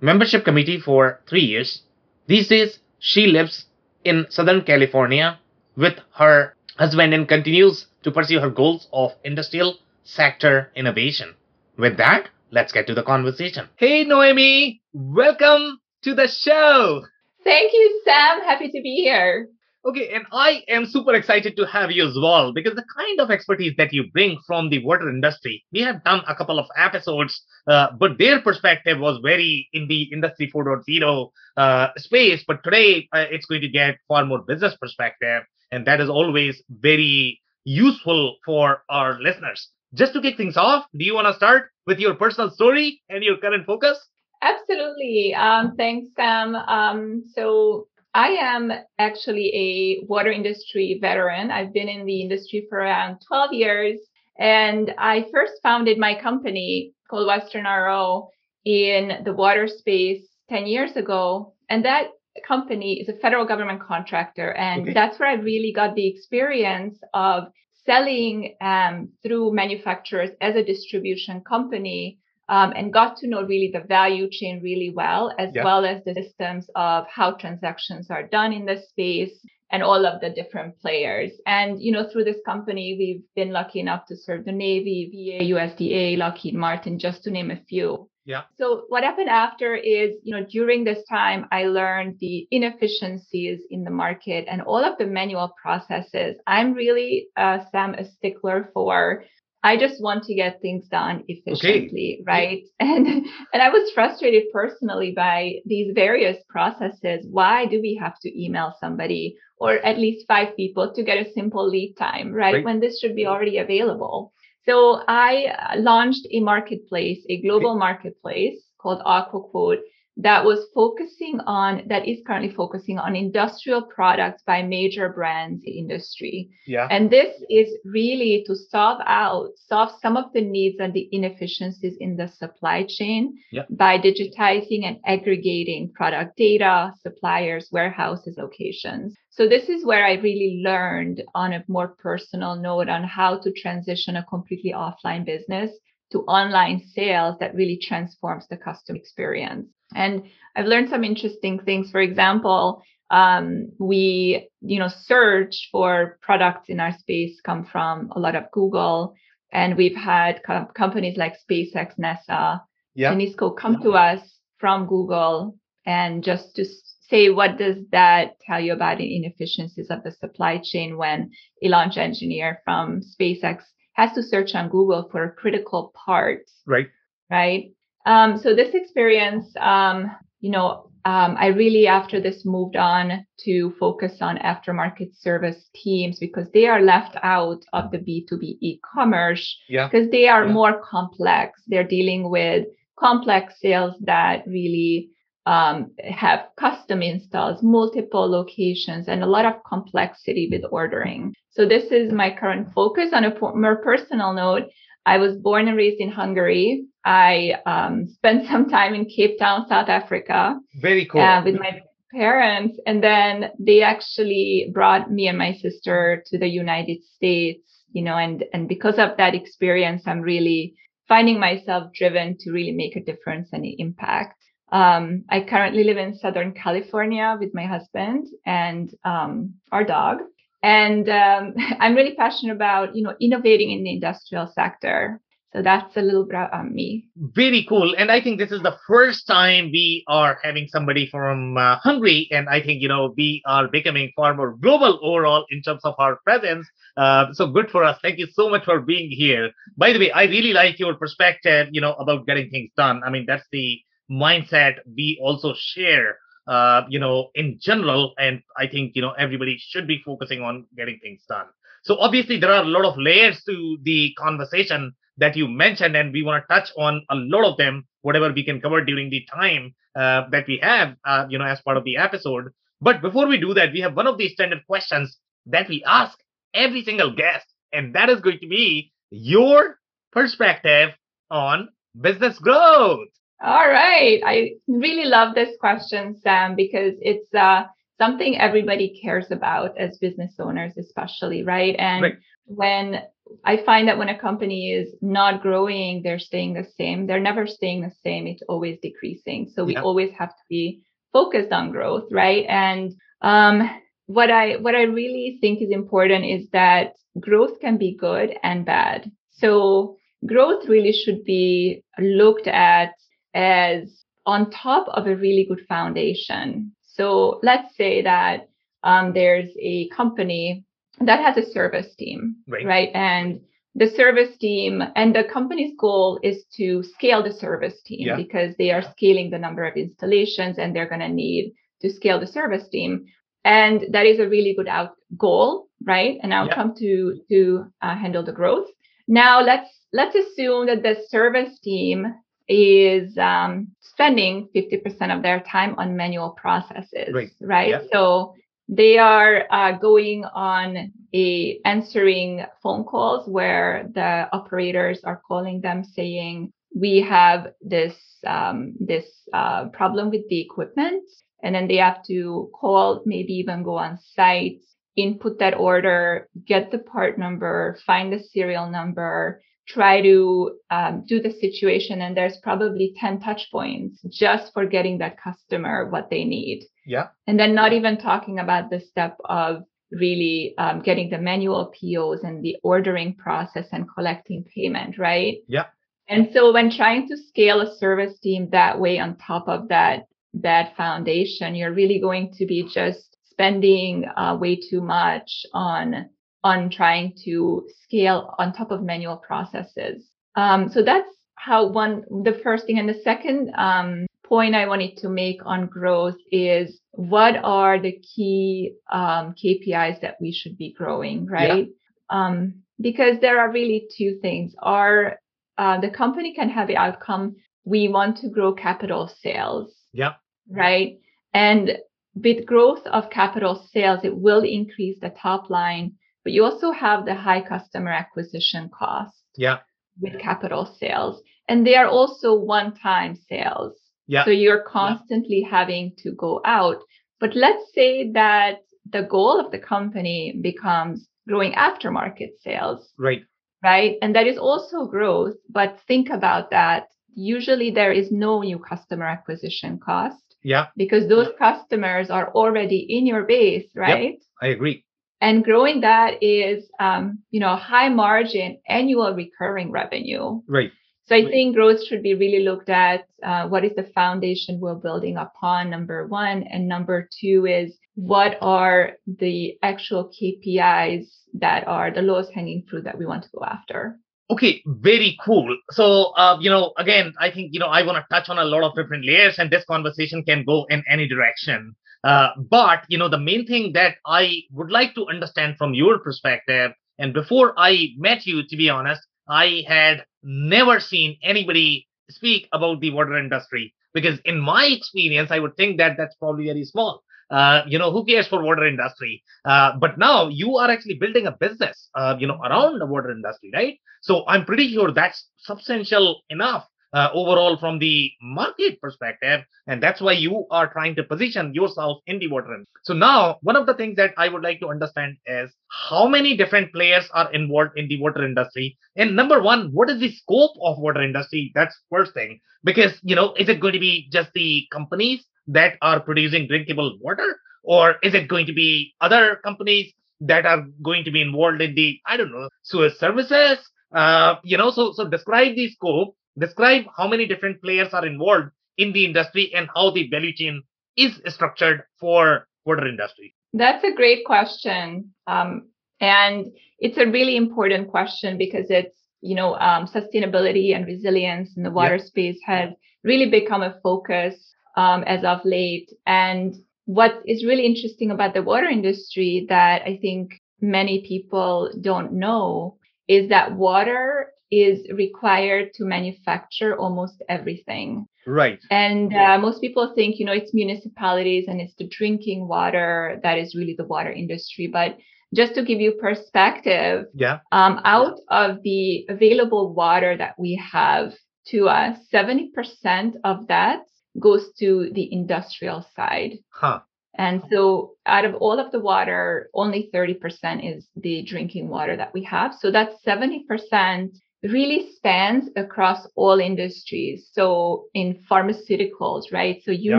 membership 0.00 0.44
committee 0.44 0.78
for 0.78 1.20
three 1.26 1.44
years. 1.44 1.82
These 2.26 2.48
days, 2.48 2.78
she 2.98 3.26
lives 3.26 3.66
in 4.04 4.26
Southern 4.30 4.62
California 4.62 5.38
with 5.76 5.98
her 6.14 6.54
husband 6.76 7.14
and 7.14 7.28
continues 7.28 7.86
to 8.02 8.10
pursue 8.10 8.40
her 8.40 8.50
goals 8.50 8.86
of 8.92 9.12
industrial 9.24 9.78
sector 10.04 10.70
innovation. 10.76 11.34
With 11.76 11.96
that, 11.96 12.28
let's 12.50 12.72
get 12.72 12.86
to 12.86 12.94
the 12.94 13.02
conversation. 13.02 13.68
Hey, 13.76 14.04
Noemi, 14.04 14.80
welcome 14.92 15.80
to 16.02 16.14
the 16.14 16.28
show. 16.28 17.04
Thank 17.42 17.72
you, 17.72 18.02
Sam. 18.04 18.42
Happy 18.42 18.68
to 18.68 18.80
be 18.82 19.02
here. 19.02 19.48
Okay, 19.86 20.14
and 20.14 20.24
I 20.32 20.62
am 20.68 20.86
super 20.86 21.12
excited 21.12 21.56
to 21.56 21.66
have 21.66 21.90
you 21.90 22.08
as 22.08 22.16
well 22.16 22.54
because 22.54 22.74
the 22.74 22.86
kind 22.96 23.20
of 23.20 23.30
expertise 23.30 23.74
that 23.76 23.92
you 23.92 24.04
bring 24.12 24.38
from 24.46 24.70
the 24.70 24.82
water 24.82 25.10
industry, 25.10 25.62
we 25.72 25.82
have 25.82 26.02
done 26.04 26.22
a 26.26 26.34
couple 26.34 26.58
of 26.58 26.66
episodes, 26.74 27.42
uh, 27.66 27.88
but 27.98 28.16
their 28.16 28.40
perspective 28.40 28.98
was 28.98 29.20
very 29.22 29.68
in 29.74 29.86
the 29.86 30.04
industry 30.04 30.50
4.0 30.54 31.30
uh, 31.58 31.88
space. 31.98 32.42
But 32.46 32.64
today 32.64 33.08
uh, 33.12 33.26
it's 33.30 33.44
going 33.44 33.60
to 33.60 33.68
get 33.68 33.96
far 34.08 34.24
more 34.24 34.40
business 34.40 34.74
perspective, 34.80 35.42
and 35.70 35.86
that 35.86 36.00
is 36.00 36.08
always 36.08 36.62
very 36.70 37.42
useful 37.64 38.36
for 38.46 38.84
our 38.88 39.20
listeners. 39.20 39.68
Just 39.94 40.12
to 40.14 40.20
kick 40.20 40.36
things 40.36 40.56
off, 40.56 40.86
do 40.92 41.04
you 41.04 41.14
want 41.14 41.28
to 41.28 41.34
start 41.34 41.70
with 41.86 42.00
your 42.00 42.14
personal 42.14 42.50
story 42.50 43.00
and 43.08 43.22
your 43.22 43.36
current 43.36 43.64
focus? 43.64 43.96
Absolutely. 44.42 45.34
Um, 45.34 45.74
thanks, 45.76 46.08
Sam. 46.16 46.56
Um, 46.56 47.22
so 47.32 47.86
I 48.12 48.30
am 48.30 48.72
actually 48.98 49.52
a 49.54 50.06
water 50.06 50.32
industry 50.32 50.98
veteran. 51.00 51.52
I've 51.52 51.72
been 51.72 51.88
in 51.88 52.06
the 52.06 52.20
industry 52.22 52.66
for 52.68 52.78
around 52.78 53.18
12 53.28 53.52
years. 53.52 54.00
And 54.36 54.92
I 54.98 55.26
first 55.32 55.54
founded 55.62 55.96
my 55.96 56.20
company 56.20 56.92
called 57.08 57.28
Western 57.28 57.64
RO 57.64 58.30
in 58.64 59.22
the 59.24 59.32
water 59.32 59.68
space 59.68 60.22
10 60.48 60.66
years 60.66 60.96
ago. 60.96 61.54
And 61.70 61.84
that 61.84 62.08
company 62.46 63.00
is 63.00 63.08
a 63.08 63.18
federal 63.20 63.46
government 63.46 63.80
contractor. 63.80 64.52
And 64.54 64.82
okay. 64.82 64.92
that's 64.92 65.20
where 65.20 65.28
I 65.28 65.34
really 65.34 65.72
got 65.72 65.94
the 65.94 66.08
experience 66.08 66.98
of 67.14 67.44
selling 67.86 68.56
um, 68.60 69.10
through 69.22 69.52
manufacturers 69.52 70.30
as 70.40 70.56
a 70.56 70.64
distribution 70.64 71.42
company 71.42 72.18
um, 72.48 72.72
and 72.76 72.92
got 72.92 73.16
to 73.18 73.26
know 73.26 73.42
really 73.42 73.70
the 73.72 73.86
value 73.86 74.28
chain 74.30 74.60
really 74.62 74.92
well, 74.94 75.34
as 75.38 75.50
yeah. 75.54 75.64
well 75.64 75.84
as 75.84 76.02
the 76.04 76.14
systems 76.14 76.68
of 76.74 77.06
how 77.08 77.32
transactions 77.32 78.10
are 78.10 78.26
done 78.26 78.52
in 78.52 78.66
the 78.66 78.82
space 78.90 79.32
and 79.70 79.82
all 79.82 80.06
of 80.06 80.20
the 80.20 80.30
different 80.30 80.78
players. 80.78 81.32
And, 81.46 81.82
you 81.82 81.90
know, 81.90 82.08
through 82.10 82.24
this 82.24 82.40
company, 82.44 82.96
we've 82.98 83.24
been 83.34 83.52
lucky 83.52 83.80
enough 83.80 84.06
to 84.06 84.16
serve 84.16 84.44
the 84.44 84.52
Navy, 84.52 85.38
VA, 85.38 85.44
USDA, 85.52 86.18
Lockheed 86.18 86.54
Martin, 86.54 86.98
just 86.98 87.24
to 87.24 87.30
name 87.30 87.50
a 87.50 87.60
few. 87.68 88.08
Yeah. 88.26 88.42
So 88.56 88.84
what 88.88 89.04
happened 89.04 89.28
after 89.28 89.74
is, 89.74 90.14
you 90.22 90.34
know, 90.34 90.46
during 90.48 90.84
this 90.84 91.04
time, 91.08 91.46
I 91.52 91.64
learned 91.64 92.16
the 92.20 92.48
inefficiencies 92.50 93.60
in 93.70 93.84
the 93.84 93.90
market 93.90 94.46
and 94.48 94.62
all 94.62 94.82
of 94.82 94.96
the 94.98 95.06
manual 95.06 95.54
processes. 95.62 96.36
I'm 96.46 96.72
really, 96.72 97.28
uh, 97.36 97.58
Sam, 97.70 97.94
a 97.94 98.04
stickler 98.04 98.70
for 98.72 99.24
I 99.64 99.78
just 99.78 100.02
want 100.02 100.24
to 100.24 100.34
get 100.34 100.60
things 100.60 100.86
done 100.88 101.24
efficiently, 101.26 102.18
okay. 102.20 102.24
right? 102.26 102.62
And 102.80 103.06
and 103.52 103.62
I 103.62 103.70
was 103.70 103.90
frustrated 103.94 104.44
personally 104.52 105.12
by 105.16 105.54
these 105.64 105.92
various 105.94 106.36
processes. 106.50 107.26
Why 107.30 107.64
do 107.64 107.80
we 107.80 107.98
have 108.00 108.20
to 108.20 108.44
email 108.44 108.74
somebody 108.78 109.36
or 109.58 109.78
at 109.78 109.98
least 109.98 110.26
five 110.28 110.54
people 110.54 110.92
to 110.94 111.02
get 111.02 111.26
a 111.26 111.32
simple 111.32 111.66
lead 111.66 111.94
time, 111.98 112.32
right? 112.32 112.56
right. 112.56 112.64
When 112.64 112.80
this 112.80 113.00
should 113.00 113.16
be 113.16 113.26
already 113.26 113.56
available. 113.56 114.34
So 114.66 115.02
I 115.06 115.76
launched 115.76 116.26
a 116.30 116.40
marketplace, 116.40 117.24
a 117.28 117.40
global 117.42 117.76
marketplace 117.76 118.62
called 118.78 119.02
AquaQuote 119.02 119.80
that 120.16 120.44
was 120.44 120.68
focusing 120.74 121.40
on 121.40 121.82
that 121.88 122.06
is 122.06 122.20
currently 122.26 122.54
focusing 122.54 122.98
on 122.98 123.16
industrial 123.16 123.82
products 123.82 124.42
by 124.46 124.62
major 124.62 125.08
brands 125.08 125.62
in 125.64 125.74
industry. 125.74 126.50
Yeah. 126.66 126.86
And 126.90 127.10
this 127.10 127.34
is 127.50 127.68
really 127.84 128.44
to 128.46 128.54
solve 128.54 129.00
out 129.06 129.50
solve 129.56 129.90
some 130.00 130.16
of 130.16 130.32
the 130.32 130.40
needs 130.40 130.76
and 130.78 130.92
the 130.92 131.08
inefficiencies 131.10 131.96
in 131.98 132.16
the 132.16 132.28
supply 132.28 132.86
chain 132.88 133.36
yeah. 133.50 133.62
by 133.70 133.98
digitizing 133.98 134.84
and 134.84 134.98
aggregating 135.04 135.92
product 135.92 136.36
data, 136.36 136.94
suppliers, 137.02 137.68
warehouses, 137.72 138.36
locations. 138.38 139.14
So 139.30 139.48
this 139.48 139.68
is 139.68 139.84
where 139.84 140.06
I 140.06 140.14
really 140.14 140.62
learned 140.64 141.22
on 141.34 141.52
a 141.52 141.64
more 141.66 141.88
personal 141.98 142.54
note 142.54 142.88
on 142.88 143.02
how 143.02 143.38
to 143.38 143.52
transition 143.52 144.14
a 144.14 144.24
completely 144.24 144.72
offline 144.72 145.24
business 145.24 145.72
to 146.14 146.20
online 146.20 146.80
sales 146.94 147.36
that 147.40 147.54
really 147.56 147.76
transforms 147.82 148.46
the 148.48 148.56
customer 148.56 148.96
experience. 148.96 149.66
And 149.94 150.22
I've 150.54 150.66
learned 150.66 150.88
some 150.88 151.02
interesting 151.02 151.58
things. 151.58 151.90
For 151.90 152.00
example, 152.00 152.82
um, 153.10 153.72
we, 153.80 154.48
you 154.60 154.78
know, 154.78 154.88
search 154.88 155.68
for 155.72 156.18
products 156.22 156.68
in 156.68 156.78
our 156.78 156.96
space 156.96 157.40
come 157.44 157.64
from 157.64 158.10
a 158.14 158.20
lot 158.20 158.36
of 158.36 158.50
Google, 158.52 159.14
and 159.52 159.76
we've 159.76 159.96
had 159.96 160.40
co- 160.46 160.68
companies 160.74 161.16
like 161.16 161.34
SpaceX, 161.34 161.98
NASA, 161.98 162.60
yeah. 162.94 163.12
Tenisco 163.12 163.56
come 163.56 163.82
to 163.82 163.90
us 163.90 164.20
from 164.58 164.86
Google, 164.86 165.56
and 165.84 166.22
just 166.22 166.54
to 166.56 166.64
say 167.08 167.28
what 167.28 167.58
does 167.58 167.76
that 167.90 168.40
tell 168.46 168.60
you 168.60 168.72
about 168.72 168.98
the 168.98 169.16
inefficiencies 169.16 169.90
of 169.90 170.02
the 170.04 170.12
supply 170.12 170.60
chain 170.62 170.96
when 170.96 171.30
a 171.62 171.68
launch 171.68 171.98
engineer 171.98 172.60
from 172.64 173.00
SpaceX 173.02 173.62
has 173.94 174.12
to 174.14 174.22
search 174.22 174.54
on 174.54 174.68
Google 174.68 175.08
for 175.10 175.34
critical 175.38 175.92
parts. 175.94 176.52
Right. 176.66 176.88
Right. 177.30 177.72
Um, 178.06 178.38
so 178.38 178.54
this 178.54 178.74
experience, 178.74 179.46
um, 179.58 180.10
you 180.40 180.50
know, 180.50 180.90
um, 181.06 181.36
I 181.38 181.48
really 181.48 181.86
after 181.86 182.20
this 182.20 182.44
moved 182.46 182.76
on 182.76 183.26
to 183.40 183.74
focus 183.78 184.18
on 184.20 184.38
aftermarket 184.38 185.14
service 185.18 185.68
teams 185.74 186.18
because 186.18 186.48
they 186.52 186.66
are 186.66 186.80
left 186.80 187.16
out 187.22 187.62
of 187.74 187.90
the 187.90 187.98
B2B 187.98 188.56
e-commerce 188.60 189.58
yeah. 189.68 189.86
because 189.86 190.10
they 190.10 190.28
are 190.28 190.46
yeah. 190.46 190.52
more 190.52 190.82
complex. 190.82 191.60
They're 191.66 191.86
dealing 191.86 192.30
with 192.30 192.66
complex 192.98 193.60
sales 193.60 193.94
that 194.00 194.46
really 194.46 195.10
um, 195.46 195.90
have 196.02 196.46
custom 196.58 197.02
installs, 197.02 197.62
multiple 197.62 198.30
locations, 198.30 199.08
and 199.08 199.22
a 199.22 199.26
lot 199.26 199.44
of 199.44 199.62
complexity 199.68 200.48
with 200.50 200.62
ordering. 200.70 201.34
So 201.54 201.66
this 201.66 201.92
is 201.92 202.12
my 202.12 202.34
current 202.34 202.72
focus. 202.74 203.10
On 203.12 203.24
a 203.24 203.38
more 203.54 203.76
personal 203.76 204.32
note, 204.32 204.64
I 205.06 205.18
was 205.18 205.36
born 205.36 205.68
and 205.68 205.76
raised 205.76 206.00
in 206.00 206.10
Hungary. 206.10 206.86
I 207.04 207.54
um, 207.64 208.08
spent 208.08 208.46
some 208.50 208.68
time 208.68 208.94
in 208.94 209.06
Cape 209.06 209.38
Town, 209.38 209.66
South 209.68 209.88
Africa. 209.88 210.58
Very 210.80 211.06
cool. 211.06 211.20
Uh, 211.20 211.44
with 211.44 211.54
my 211.54 211.80
parents, 212.12 212.78
and 212.86 213.02
then 213.02 213.50
they 213.58 213.82
actually 213.82 214.70
brought 214.72 215.10
me 215.10 215.28
and 215.28 215.38
my 215.38 215.52
sister 215.54 216.22
to 216.26 216.38
the 216.38 216.48
United 216.48 217.02
States. 217.16 217.60
You 217.92 218.02
know, 218.02 218.16
and 218.16 218.44
and 218.52 218.68
because 218.68 218.98
of 218.98 219.16
that 219.18 219.34
experience, 219.34 220.02
I'm 220.06 220.20
really 220.20 220.74
finding 221.06 221.38
myself 221.38 221.92
driven 221.92 222.36
to 222.40 222.50
really 222.50 222.72
make 222.72 222.96
a 222.96 223.04
difference 223.04 223.50
and 223.52 223.64
an 223.64 223.74
impact. 223.78 224.40
Um, 224.72 225.24
I 225.28 225.42
currently 225.42 225.84
live 225.84 225.98
in 225.98 226.16
Southern 226.16 226.52
California 226.52 227.36
with 227.38 227.54
my 227.54 227.66
husband 227.66 228.26
and 228.44 228.90
um, 229.04 229.54
our 229.70 229.84
dog. 229.84 230.18
And 230.64 231.10
um, 231.10 231.54
I'm 231.78 231.94
really 231.94 232.14
passionate 232.14 232.54
about, 232.54 232.96
you 232.96 233.04
know, 233.04 233.14
innovating 233.20 233.70
in 233.70 233.84
the 233.84 233.92
industrial 233.92 234.46
sector. 234.46 235.20
So 235.52 235.62
that's 235.62 235.96
a 235.96 236.02
little 236.02 236.24
bit 236.24 236.34
on 236.52 236.74
me. 236.74 237.06
Very 237.16 237.64
cool. 237.68 237.94
And 237.96 238.10
I 238.10 238.20
think 238.20 238.40
this 238.40 238.50
is 238.50 238.62
the 238.62 238.76
first 238.88 239.24
time 239.28 239.70
we 239.70 240.02
are 240.08 240.36
having 240.42 240.66
somebody 240.66 241.06
from 241.06 241.56
uh, 241.56 241.76
Hungary. 241.76 242.26
And 242.32 242.48
I 242.48 242.60
think, 242.60 242.82
you 242.82 242.88
know, 242.88 243.14
we 243.16 243.40
are 243.46 243.68
becoming 243.68 244.10
far 244.16 244.34
more 244.34 244.56
global 244.56 244.98
overall 245.00 245.44
in 245.50 245.62
terms 245.62 245.82
of 245.84 245.94
our 245.98 246.18
presence. 246.24 246.66
Uh, 246.96 247.26
so 247.34 247.46
good 247.46 247.70
for 247.70 247.84
us. 247.84 247.98
Thank 248.02 248.18
you 248.18 248.26
so 248.32 248.48
much 248.48 248.64
for 248.64 248.80
being 248.80 249.10
here. 249.10 249.52
By 249.76 249.92
the 249.92 250.00
way, 250.00 250.10
I 250.10 250.24
really 250.24 250.54
like 250.54 250.80
your 250.80 250.94
perspective, 250.94 251.68
you 251.70 251.80
know, 251.80 251.92
about 251.94 252.26
getting 252.26 252.50
things 252.50 252.70
done. 252.76 253.02
I 253.06 253.10
mean, 253.10 253.24
that's 253.28 253.46
the 253.52 253.78
mindset 254.10 254.78
we 254.96 255.20
also 255.22 255.54
share 255.56 256.16
uh, 256.46 256.82
you 256.88 256.98
know 256.98 257.30
in 257.34 257.58
general 257.60 258.14
and 258.18 258.42
i 258.56 258.66
think 258.66 258.92
you 258.94 259.02
know 259.02 259.12
everybody 259.12 259.56
should 259.58 259.86
be 259.86 260.00
focusing 260.04 260.42
on 260.42 260.66
getting 260.76 260.98
things 261.02 261.22
done. 261.28 261.46
So 261.82 261.96
obviously 261.98 262.38
there 262.38 262.50
are 262.50 262.62
a 262.62 262.66
lot 262.66 262.84
of 262.86 262.96
layers 262.96 263.42
to 263.44 263.78
the 263.82 264.14
conversation 264.18 264.92
that 265.18 265.36
you 265.36 265.46
mentioned 265.46 265.96
and 265.96 266.12
we 266.12 266.22
want 266.22 266.42
to 266.42 266.54
touch 266.54 266.70
on 266.78 267.02
a 267.10 267.14
lot 267.14 267.44
of 267.50 267.56
them 267.58 267.86
whatever 268.02 268.32
we 268.32 268.44
can 268.44 268.60
cover 268.60 268.82
during 268.84 269.10
the 269.10 269.26
time 269.32 269.74
uh, 269.94 270.28
that 270.30 270.46
we 270.48 270.58
have 270.62 270.96
uh, 271.04 271.26
you 271.28 271.38
know 271.38 271.44
as 271.44 271.60
part 271.60 271.76
of 271.76 271.84
the 271.84 271.96
episode. 271.96 272.48
But 272.80 273.00
before 273.00 273.26
we 273.26 273.38
do 273.38 273.54
that 273.54 273.72
we 273.72 273.80
have 273.80 273.96
one 273.96 274.06
of 274.06 274.18
the 274.18 274.28
standard 274.28 274.66
questions 274.66 275.18
that 275.46 275.68
we 275.68 275.84
ask 275.86 276.18
every 276.54 276.82
single 276.84 277.14
guest 277.14 277.46
and 277.72 277.94
that 277.94 278.08
is 278.08 278.20
going 278.20 278.38
to 278.40 278.48
be 278.48 278.92
your 279.10 279.78
perspective 280.12 280.90
on 281.30 281.68
business 282.00 282.38
growth 282.38 283.08
all 283.42 283.68
right. 283.68 284.20
I 284.24 284.52
really 284.68 285.04
love 285.04 285.34
this 285.34 285.56
question, 285.60 286.16
Sam, 286.22 286.56
because 286.56 286.94
it's 287.00 287.32
uh, 287.34 287.64
something 287.98 288.38
everybody 288.38 289.00
cares 289.02 289.30
about 289.30 289.78
as 289.78 289.98
business 289.98 290.34
owners, 290.38 290.76
especially, 290.78 291.44
right? 291.44 291.74
And 291.78 292.02
right. 292.02 292.14
when 292.46 293.02
I 293.44 293.62
find 293.64 293.88
that 293.88 293.98
when 293.98 294.08
a 294.08 294.18
company 294.18 294.72
is 294.72 294.94
not 295.00 295.42
growing, 295.42 296.02
they're 296.02 296.18
staying 296.18 296.54
the 296.54 296.66
same. 296.76 297.06
They're 297.06 297.20
never 297.20 297.46
staying 297.46 297.82
the 297.82 297.92
same. 298.02 298.26
It's 298.26 298.42
always 298.48 298.78
decreasing. 298.80 299.50
So 299.54 299.64
we 299.64 299.74
yeah. 299.74 299.82
always 299.82 300.12
have 300.18 300.30
to 300.30 300.42
be 300.48 300.82
focused 301.12 301.52
on 301.52 301.70
growth, 301.70 302.08
right? 302.10 302.44
And 302.48 302.92
um, 303.22 303.70
what 304.06 304.30
I 304.30 304.56
what 304.56 304.74
I 304.74 304.82
really 304.82 305.38
think 305.40 305.62
is 305.62 305.70
important 305.70 306.24
is 306.24 306.48
that 306.52 306.94
growth 307.18 307.60
can 307.60 307.78
be 307.78 307.96
good 307.98 308.34
and 308.42 308.66
bad. 308.66 309.10
So 309.30 309.96
growth 310.26 310.68
really 310.68 310.92
should 310.92 311.24
be 311.24 311.82
looked 311.98 312.46
at 312.46 312.92
as 313.34 314.04
on 314.26 314.50
top 314.50 314.88
of 314.88 315.06
a 315.06 315.16
really 315.16 315.46
good 315.48 315.66
foundation. 315.68 316.72
So 316.82 317.40
let's 317.42 317.76
say 317.76 318.02
that 318.02 318.48
um, 318.82 319.12
there's 319.12 319.50
a 319.60 319.88
company 319.88 320.64
that 321.00 321.20
has 321.20 321.36
a 321.36 321.50
service 321.50 321.94
team, 321.96 322.36
right. 322.46 322.64
right? 322.64 322.90
And 322.94 323.40
the 323.74 323.88
service 323.88 324.36
team 324.38 324.82
and 324.94 325.14
the 325.14 325.24
company's 325.24 325.72
goal 325.78 326.20
is 326.22 326.44
to 326.56 326.84
scale 326.84 327.22
the 327.22 327.32
service 327.32 327.82
team 327.82 328.06
yeah. 328.06 328.16
because 328.16 328.54
they 328.56 328.70
are 328.70 328.82
scaling 328.82 329.30
the 329.30 329.38
number 329.38 329.64
of 329.64 329.76
installations 329.76 330.58
and 330.58 330.74
they're 330.74 330.88
going 330.88 331.00
to 331.00 331.08
need 331.08 331.54
to 331.82 331.90
scale 331.90 332.20
the 332.20 332.26
service 332.26 332.68
team. 332.68 333.06
And 333.44 333.86
that 333.90 334.06
is 334.06 334.20
a 334.20 334.28
really 334.28 334.54
good 334.54 334.68
out 334.68 334.92
goal, 335.18 335.66
right? 335.84 336.18
An 336.22 336.32
outcome 336.32 336.74
yeah. 336.76 336.88
to 336.88 337.20
to 337.28 337.64
uh, 337.82 337.96
handle 337.96 338.22
the 338.22 338.32
growth. 338.32 338.68
Now 339.08 339.42
let's 339.42 339.68
let's 339.92 340.14
assume 340.14 340.66
that 340.66 340.82
the 340.82 340.96
service 341.08 341.58
team 341.60 342.06
is 342.48 343.16
um, 343.18 343.68
spending 343.80 344.48
50% 344.54 345.16
of 345.16 345.22
their 345.22 345.40
time 345.40 345.74
on 345.78 345.96
manual 345.96 346.30
processes, 346.30 347.12
Right. 347.12 347.30
right? 347.40 347.68
Yeah. 347.70 347.82
So 347.92 348.34
they 348.68 348.98
are 348.98 349.46
uh, 349.50 349.72
going 349.72 350.24
on 350.24 350.92
a 351.14 351.60
answering 351.64 352.44
phone 352.62 352.84
calls 352.84 353.28
where 353.28 353.88
the 353.94 354.28
operators 354.32 355.00
are 355.04 355.20
calling 355.26 355.60
them 355.60 355.84
saying, 355.84 356.52
we 356.74 357.00
have 357.02 357.52
this 357.60 357.94
um, 358.26 358.74
this 358.80 359.06
uh, 359.32 359.66
problem 359.68 360.10
with 360.10 360.28
the 360.28 360.40
equipment, 360.40 361.04
and 361.42 361.54
then 361.54 361.68
they 361.68 361.76
have 361.76 362.02
to 362.06 362.50
call, 362.52 363.02
maybe 363.06 363.34
even 363.34 363.62
go 363.62 363.76
on 363.76 363.98
site, 364.14 364.62
input 364.96 365.38
that 365.38 365.54
order, 365.54 366.28
get 366.46 366.70
the 366.70 366.78
part 366.78 367.18
number, 367.18 367.78
find 367.86 368.12
the 368.12 368.18
serial 368.18 368.68
number, 368.70 369.40
try 369.66 370.02
to 370.02 370.58
um, 370.70 371.04
do 371.06 371.20
the 371.20 371.32
situation, 371.32 372.02
and 372.02 372.16
there's 372.16 372.36
probably 372.42 372.94
10 372.98 373.20
touch 373.20 373.48
points 373.50 374.00
just 374.10 374.52
for 374.52 374.66
getting 374.66 374.98
that 374.98 375.20
customer 375.20 375.88
what 375.90 376.10
they 376.10 376.24
need. 376.24 376.66
Yeah. 376.86 377.08
And 377.26 377.38
then 377.38 377.54
not 377.54 377.72
even 377.72 377.96
talking 377.98 378.38
about 378.38 378.70
the 378.70 378.80
step 378.80 379.16
of 379.24 379.64
really 379.90 380.54
um, 380.58 380.80
getting 380.80 381.10
the 381.10 381.18
manual 381.18 381.72
POs 381.78 382.20
and 382.24 382.42
the 382.42 382.56
ordering 382.62 383.14
process 383.14 383.66
and 383.72 383.86
collecting 383.94 384.44
payment, 384.54 384.98
right? 384.98 385.38
Yeah. 385.46 385.66
And 386.08 386.28
so 386.32 386.52
when 386.52 386.70
trying 386.70 387.08
to 387.08 387.16
scale 387.16 387.60
a 387.60 387.76
service 387.76 388.18
team 388.20 388.48
that 388.50 388.78
way 388.78 388.98
on 388.98 389.16
top 389.16 389.48
of 389.48 389.68
that 389.68 390.06
bad 390.34 390.72
foundation, 390.76 391.54
you're 391.54 391.72
really 391.72 392.00
going 392.00 392.32
to 392.38 392.46
be 392.46 392.68
just 392.72 393.16
spending 393.24 394.04
uh, 394.16 394.36
way 394.38 394.56
too 394.56 394.80
much 394.80 395.46
on 395.52 396.10
on 396.44 396.70
trying 396.70 397.14
to 397.24 397.66
scale 397.82 398.34
on 398.38 398.52
top 398.52 398.70
of 398.70 398.82
manual 398.82 399.16
processes. 399.16 400.04
Um, 400.36 400.68
so 400.68 400.82
that's 400.82 401.08
how 401.36 401.66
one 401.66 402.04
the 402.22 402.38
first 402.42 402.66
thing, 402.66 402.78
and 402.78 402.88
the 402.88 403.00
second 403.02 403.52
um, 403.56 404.06
point 404.24 404.54
I 404.54 404.66
wanted 404.68 404.96
to 404.98 405.08
make 405.08 405.40
on 405.44 405.66
growth 405.66 406.16
is 406.30 406.80
what 406.92 407.36
are 407.42 407.80
the 407.80 407.98
key 408.14 408.74
um, 408.92 409.34
KPIs 409.42 410.00
that 410.02 410.16
we 410.20 410.32
should 410.32 410.56
be 410.56 410.72
growing, 410.72 411.26
right? 411.26 411.68
Um, 412.10 412.62
because 412.80 413.20
there 413.20 413.40
are 413.40 413.50
really 413.50 413.88
two 413.96 414.18
things. 414.22 414.54
Are 414.62 415.18
uh, 415.58 415.80
the 415.80 415.90
company 415.90 416.34
can 416.34 416.48
have 416.50 416.68
the 416.68 416.76
outcome 416.76 417.36
we 417.64 417.88
want 417.88 418.18
to 418.18 418.28
grow 418.28 418.52
capital 418.52 419.10
sales, 419.22 419.74
Yeah. 419.92 420.14
right? 420.48 420.98
And 421.32 421.78
with 422.14 422.46
growth 422.46 422.86
of 422.86 423.10
capital 423.10 423.66
sales, 423.72 424.00
it 424.04 424.16
will 424.16 424.42
increase 424.44 424.98
the 425.00 425.10
top 425.10 425.50
line, 425.50 425.94
but 426.24 426.32
you 426.32 426.42
also 426.44 426.72
have 426.72 427.04
the 427.04 427.14
high 427.14 427.40
customer 427.42 427.90
acquisition 427.90 428.70
cost 428.70 429.14
Yeah. 429.36 429.58
with 430.00 430.18
capital 430.18 430.64
sales. 430.66 431.22
And 431.48 431.66
they 431.66 431.76
are 431.76 431.86
also 431.86 432.34
one 432.34 432.74
time 432.74 433.14
sales. 433.14 433.76
Yeah. 434.06 434.24
So 434.24 434.30
you're 434.30 434.62
constantly 434.62 435.42
having 435.42 435.92
to 435.98 436.12
go 436.12 436.40
out. 436.44 436.78
But 437.20 437.36
let's 437.36 437.72
say 437.74 438.10
that 438.12 438.62
the 438.90 439.02
goal 439.02 439.38
of 439.40 439.50
the 439.52 439.58
company 439.58 440.38
becomes 440.42 441.08
growing 441.28 441.52
aftermarket 441.52 442.32
sales, 442.42 442.92
Right. 442.98 443.22
right? 443.62 443.96
And 444.02 444.14
that 444.14 444.26
is 444.26 444.36
also 444.38 444.86
growth. 444.86 445.36
But 445.48 445.80
think 445.86 446.10
about 446.10 446.50
that. 446.50 446.88
Usually 447.14 447.70
there 447.70 447.92
is 447.92 448.10
no 448.10 448.42
new 448.42 448.58
customer 448.58 449.06
acquisition 449.06 449.78
cost 449.78 450.36
Yeah. 450.42 450.66
because 450.76 451.08
those 451.08 451.28
customers 451.38 452.10
are 452.10 452.30
already 452.34 452.80
in 452.96 453.06
your 453.06 453.24
base, 453.24 453.68
right? 453.74 454.12
Yep. 454.14 454.20
I 454.42 454.46
agree. 454.48 454.84
And 455.24 455.42
growing 455.42 455.80
that 455.80 456.22
is, 456.22 456.68
um, 456.78 457.20
you 457.30 457.40
know, 457.40 457.56
high 457.56 457.88
margin 457.88 458.60
annual 458.68 459.14
recurring 459.14 459.70
revenue. 459.70 460.42
Right. 460.46 460.70
So 461.06 461.16
I 461.16 461.20
Right. 461.20 461.30
think 461.30 461.56
growth 461.56 461.80
should 461.86 462.02
be 462.02 462.12
really 462.14 462.44
looked 462.44 462.68
at. 462.68 463.06
Uh, 463.22 463.48
what 463.48 463.64
is 463.64 463.74
the 463.74 463.88
foundation 463.94 464.60
we're 464.60 464.82
building 464.86 465.16
upon? 465.16 465.70
Number 465.70 466.06
one, 466.08 466.42
and 466.52 466.68
number 466.68 467.08
two 467.20 467.46
is 467.46 467.78
what 467.94 468.36
are 468.42 468.98
the 469.06 469.56
actual 469.62 470.10
KPIs 470.16 471.06
that 471.44 471.66
are 471.66 471.90
the 471.90 472.02
lowest 472.02 472.30
hanging 472.34 472.62
fruit 472.68 472.84
that 472.84 472.98
we 472.98 473.06
want 473.06 473.22
to 473.22 473.30
go 473.34 473.42
after? 473.44 473.98
Okay, 474.28 474.62
very 474.66 475.16
cool. 475.24 475.56
So, 475.70 476.12
uh, 476.16 476.36
you 476.38 476.50
know, 476.50 476.72
again, 476.76 477.14
I 477.18 477.30
think, 477.30 477.54
you 477.54 477.60
know, 477.60 477.72
I 477.78 477.82
want 477.82 477.96
to 477.96 478.04
touch 478.14 478.28
on 478.28 478.38
a 478.38 478.44
lot 478.44 478.62
of 478.62 478.74
different 478.74 479.06
layers 479.06 479.38
and 479.38 479.50
this 479.50 479.64
conversation 479.64 480.22
can 480.22 480.44
go 480.44 480.66
in 480.68 480.82
any 480.88 481.08
direction. 481.08 481.74
Uh, 482.04 482.28
but, 482.36 482.84
you 482.88 482.98
know, 482.98 483.08
the 483.08 483.18
main 483.18 483.46
thing 483.46 483.72
that 483.72 483.96
I 484.06 484.42
would 484.52 484.70
like 484.70 484.94
to 484.94 485.06
understand 485.06 485.56
from 485.56 485.74
your 485.74 485.98
perspective, 485.98 486.72
and 486.98 487.12
before 487.12 487.54
I 487.56 487.88
met 487.96 488.26
you, 488.26 488.46
to 488.46 488.56
be 488.56 488.68
honest, 488.68 489.00
I 489.28 489.64
had 489.66 490.04
never 490.22 490.80
seen 490.80 491.16
anybody 491.22 491.88
speak 492.10 492.48
about 492.52 492.80
the 492.80 492.90
water 492.90 493.16
industry 493.16 493.74
because 493.94 494.18
in 494.24 494.38
my 494.38 494.66
experience, 494.66 495.30
I 495.30 495.38
would 495.38 495.56
think 495.56 495.78
that 495.78 495.96
that's 495.96 496.14
probably 496.16 496.46
very 496.46 496.64
small. 496.64 497.02
Uh, 497.30 497.62
you 497.66 497.78
know, 497.78 497.90
who 497.90 498.04
cares 498.04 498.28
for 498.28 498.42
water 498.42 498.66
industry? 498.66 499.22
Uh, 499.46 499.72
but 499.78 499.96
now 499.96 500.28
you 500.28 500.56
are 500.58 500.70
actually 500.70 500.94
building 500.94 501.26
a 501.26 501.32
business, 501.32 501.88
uh, 501.94 502.14
you 502.18 502.26
know, 502.26 502.38
around 502.44 502.80
the 502.80 502.86
water 502.86 503.10
industry, 503.10 503.50
right? 503.54 503.78
So 504.02 504.24
I'm 504.28 504.44
pretty 504.44 504.72
sure 504.72 504.92
that's 504.92 505.26
substantial 505.38 506.20
enough 506.28 506.66
uh, 506.94 507.10
overall 507.12 507.56
from 507.58 507.78
the 507.78 508.10
market 508.22 508.80
perspective. 508.80 509.40
And 509.66 509.82
that's 509.82 510.00
why 510.00 510.12
you 510.12 510.46
are 510.50 510.72
trying 510.72 510.94
to 510.94 511.02
position 511.02 511.52
yourself 511.52 511.98
in 512.06 512.20
the 512.20 512.28
water. 512.28 512.64
So 512.84 512.94
now 512.94 513.38
one 513.42 513.56
of 513.56 513.66
the 513.66 513.74
things 513.74 513.96
that 513.96 514.14
I 514.16 514.28
would 514.28 514.42
like 514.42 514.60
to 514.60 514.68
understand 514.68 515.16
is 515.26 515.50
how 515.68 516.06
many 516.06 516.36
different 516.36 516.72
players 516.72 517.08
are 517.12 517.32
involved 517.32 517.72
in 517.76 517.88
the 517.88 518.00
water 518.00 518.24
industry. 518.24 518.78
And 518.96 519.16
number 519.16 519.42
one, 519.42 519.70
what 519.72 519.90
is 519.90 519.98
the 519.98 520.12
scope 520.12 520.52
of 520.62 520.78
water 520.78 521.02
industry? 521.02 521.50
That's 521.54 521.76
first 521.90 522.14
thing. 522.14 522.40
Because, 522.62 522.92
you 523.02 523.16
know, 523.16 523.34
is 523.34 523.48
it 523.48 523.60
going 523.60 523.74
to 523.74 523.80
be 523.80 524.08
just 524.12 524.30
the 524.34 524.66
companies 524.72 525.26
that 525.48 525.74
are 525.82 526.00
producing 526.00 526.46
drinkable 526.46 526.96
water? 527.00 527.38
Or 527.64 527.96
is 528.02 528.14
it 528.14 528.28
going 528.28 528.46
to 528.46 528.52
be 528.52 528.94
other 529.00 529.40
companies 529.42 529.92
that 530.20 530.46
are 530.46 530.64
going 530.82 531.04
to 531.04 531.10
be 531.10 531.22
involved 531.22 531.60
in 531.60 531.74
the, 531.74 531.98
I 532.06 532.16
don't 532.16 532.30
know, 532.30 532.48
sewage 532.62 532.94
services? 532.94 533.58
Uh, 533.94 534.36
you 534.44 534.56
know, 534.56 534.70
so 534.70 534.92
so 534.92 535.08
describe 535.08 535.54
the 535.54 535.68
scope, 535.70 536.14
describe 536.38 536.84
how 536.96 537.08
many 537.08 537.26
different 537.26 537.62
players 537.62 537.92
are 537.92 538.06
involved 538.06 538.50
in 538.76 538.92
the 538.92 539.04
industry 539.04 539.52
and 539.54 539.68
how 539.74 539.90
the 539.90 540.08
value 540.08 540.32
chain 540.32 540.62
is 540.96 541.20
structured 541.28 541.82
for 541.98 542.46
water 542.64 542.86
industry. 542.86 543.34
That's 543.52 543.84
a 543.84 543.94
great 543.94 544.24
question. 544.24 545.12
Um, 545.26 545.68
and 546.00 546.46
it's 546.78 546.98
a 546.98 547.06
really 547.06 547.36
important 547.36 547.88
question 547.88 548.36
because 548.36 548.66
it's, 548.68 548.96
you 549.20 549.34
know, 549.34 549.54
um, 549.56 549.86
sustainability 549.86 550.74
and 550.74 550.86
resilience 550.86 551.56
in 551.56 551.62
the 551.62 551.70
water 551.70 551.98
space 551.98 552.38
has 552.44 552.70
really 553.04 553.30
become 553.30 553.62
a 553.62 553.78
focus 553.82 554.34
um, 554.76 555.04
as 555.04 555.24
of 555.24 555.40
late. 555.44 555.90
And 556.06 556.54
what 556.86 557.22
is 557.26 557.44
really 557.44 557.64
interesting 557.64 558.10
about 558.10 558.34
the 558.34 558.42
water 558.42 558.66
industry 558.66 559.46
that 559.48 559.82
I 559.82 559.98
think 560.02 560.34
many 560.60 561.06
people 561.06 561.70
don't 561.80 562.12
know 562.12 562.76
is 563.08 563.28
that 563.28 563.52
water 563.52 564.33
is 564.62 564.86
required 564.92 565.72
to 565.74 565.84
manufacture 565.84 566.76
almost 566.78 567.22
everything. 567.28 568.06
Right. 568.26 568.60
And 568.70 569.14
uh, 569.14 569.38
most 569.38 569.60
people 569.60 569.92
think, 569.94 570.18
you 570.18 570.24
know, 570.26 570.32
it's 570.32 570.54
municipalities 570.54 571.44
and 571.48 571.60
it's 571.60 571.74
the 571.76 571.88
drinking 571.88 572.48
water 572.48 573.20
that 573.22 573.38
is 573.38 573.54
really 573.54 573.74
the 573.76 573.86
water 573.86 574.12
industry. 574.12 574.66
But 574.66 574.96
just 575.34 575.54
to 575.54 575.64
give 575.64 575.80
you 575.80 575.92
perspective, 575.92 577.06
Yeah. 577.14 577.40
um, 577.52 577.80
out 577.84 578.18
of 578.30 578.62
the 578.62 579.04
available 579.08 579.74
water 579.74 580.16
that 580.16 580.34
we 580.38 580.60
have 580.72 581.12
to 581.48 581.68
us, 581.68 581.98
70% 582.12 583.14
of 583.24 583.48
that 583.48 583.80
goes 584.20 584.52
to 584.60 584.90
the 584.94 585.12
industrial 585.12 585.84
side. 585.96 586.38
Huh. 586.50 586.80
And 587.16 587.42
so 587.50 587.92
out 588.06 588.24
of 588.24 588.34
all 588.36 588.58
of 588.58 588.72
the 588.72 588.80
water, 588.80 589.48
only 589.54 589.90
30% 589.94 590.76
is 590.76 590.88
the 590.96 591.22
drinking 591.22 591.68
water 591.68 591.96
that 591.96 592.12
we 592.12 592.24
have. 592.24 592.54
So 592.54 592.70
that 592.72 592.94
70% 593.06 594.10
really 594.44 594.92
spans 594.92 595.48
across 595.56 596.06
all 596.16 596.38
industries. 596.38 597.28
So 597.32 597.86
in 597.94 598.22
pharmaceuticals, 598.30 599.32
right? 599.32 599.62
So 599.64 599.70
you 599.70 599.92
Yeah. 599.92 599.98